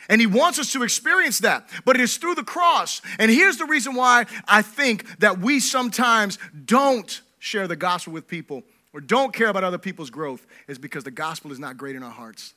[0.07, 3.01] And he wants us to experience that, but it is through the cross.
[3.17, 8.27] And here's the reason why I think that we sometimes don't share the gospel with
[8.27, 8.61] people
[8.93, 12.03] or don't care about other people's growth is because the gospel is not great in
[12.03, 12.53] our hearts.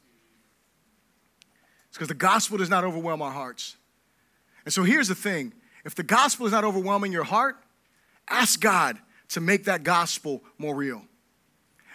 [1.88, 3.78] It's because the gospel does not overwhelm our hearts.
[4.66, 5.55] And so here's the thing
[5.89, 7.57] if the gospel is not overwhelming your heart,
[8.28, 8.99] ask God
[9.30, 11.01] to make that gospel more real.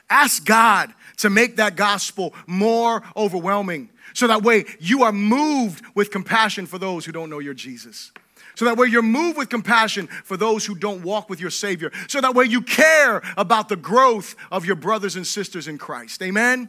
[0.10, 3.92] Ask God to make that gospel more overwhelming.
[4.16, 8.12] So that way you are moved with compassion for those who don't know your Jesus.
[8.56, 11.92] So that way you're moved with compassion for those who don't walk with your Savior.
[12.08, 16.24] So that way you care about the growth of your brothers and sisters in Christ.
[16.24, 16.68] Amen?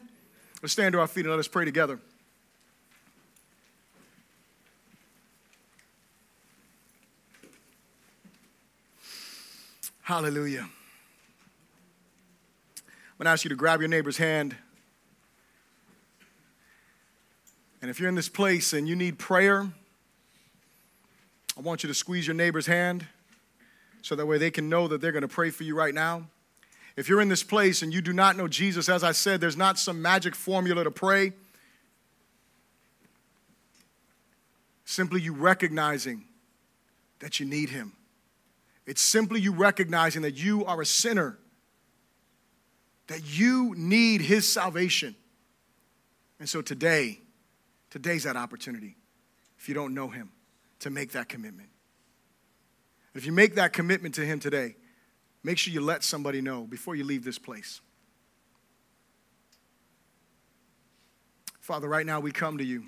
[0.62, 2.00] Let's stand to our feet and let us pray together.
[10.04, 10.68] Hallelujah.
[12.76, 14.54] I'm going to ask you to grab your neighbor's hand.
[17.80, 19.66] And if you're in this place and you need prayer,
[21.56, 23.06] I want you to squeeze your neighbor's hand
[24.02, 26.26] so that way they can know that they're going to pray for you right now.
[26.96, 29.56] If you're in this place and you do not know Jesus, as I said, there's
[29.56, 31.32] not some magic formula to pray.
[34.84, 36.24] Simply you recognizing
[37.20, 37.92] that you need Him.
[38.86, 41.38] It's simply you recognizing that you are a sinner,
[43.06, 45.14] that you need His salvation.
[46.38, 47.20] And so today,
[47.94, 48.96] Today's that opportunity,
[49.56, 50.32] if you don't know Him,
[50.80, 51.68] to make that commitment.
[53.14, 54.74] If you make that commitment to Him today,
[55.44, 57.80] make sure you let somebody know before you leave this place.
[61.60, 62.82] Father, right now we come to you.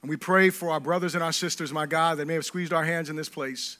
[0.00, 2.72] And we pray for our brothers and our sisters, my God, that may have squeezed
[2.72, 3.76] our hands in this place.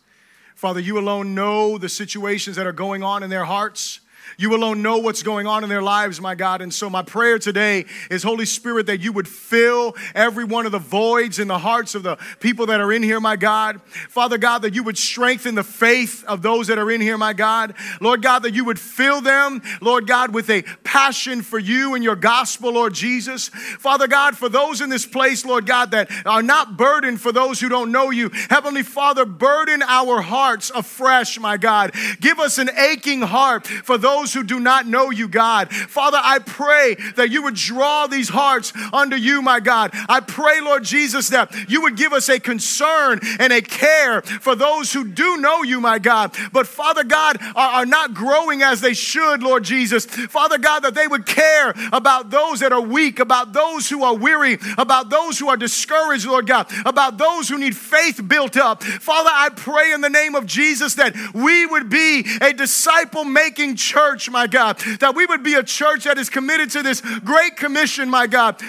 [0.57, 4.01] Father, you alone know the situations that are going on in their hearts.
[4.39, 6.61] You alone know what's going on in their lives, my God.
[6.61, 10.73] And so, my prayer today is, Holy Spirit, that you would fill every one of
[10.73, 13.81] the voids in the hearts of the people that are in here, my God.
[14.09, 17.33] Father God, that you would strengthen the faith of those that are in here, my
[17.33, 17.75] God.
[18.01, 22.05] Lord God, that you would fill them, Lord God, with a passion for you and
[22.05, 23.49] your gospel, Lord Jesus.
[23.49, 27.61] Father God, for those in this place, Lord God, that are not burdened for those
[27.61, 31.95] who don't know you, Heavenly Father, burden our hearts afresh, my God.
[32.21, 35.71] Give us an aching heart for those those who do not know you, God.
[35.71, 39.91] Father, I pray that you would draw these hearts unto you, my God.
[40.09, 44.55] I pray, Lord Jesus, that you would give us a concern and a care for
[44.55, 48.81] those who do know you, my God, but Father God, are, are not growing as
[48.81, 50.07] they should, Lord Jesus.
[50.07, 54.17] Father God, that they would care about those that are weak, about those who are
[54.17, 58.83] weary, about those who are discouraged, Lord God, about those who need faith built up.
[58.83, 63.77] Father, I pray in the name of Jesus that we would be a disciple making
[63.77, 64.79] church church, my God.
[65.01, 68.61] That we would be a church that is committed to this great commission, my God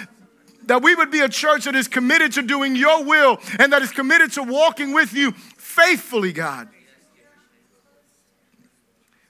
[0.66, 3.80] that we would be a church that is committed to doing your will and that
[3.80, 6.68] is committed to walking with you faithfully, God.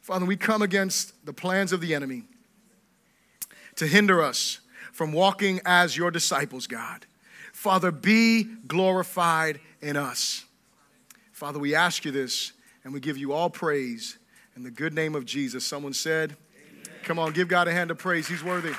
[0.00, 2.24] Father, we come against the plans of the enemy
[3.76, 4.59] to hinder us
[4.92, 7.06] from walking as your disciples, God.
[7.52, 10.44] Father, be glorified in us.
[11.30, 12.52] Father, we ask you this
[12.82, 14.18] and we give you all praise
[14.59, 15.64] in the good name of Jesus.
[15.64, 16.98] Someone said, Amen.
[17.04, 18.26] Come on, give God a hand of praise.
[18.26, 18.72] He's worthy.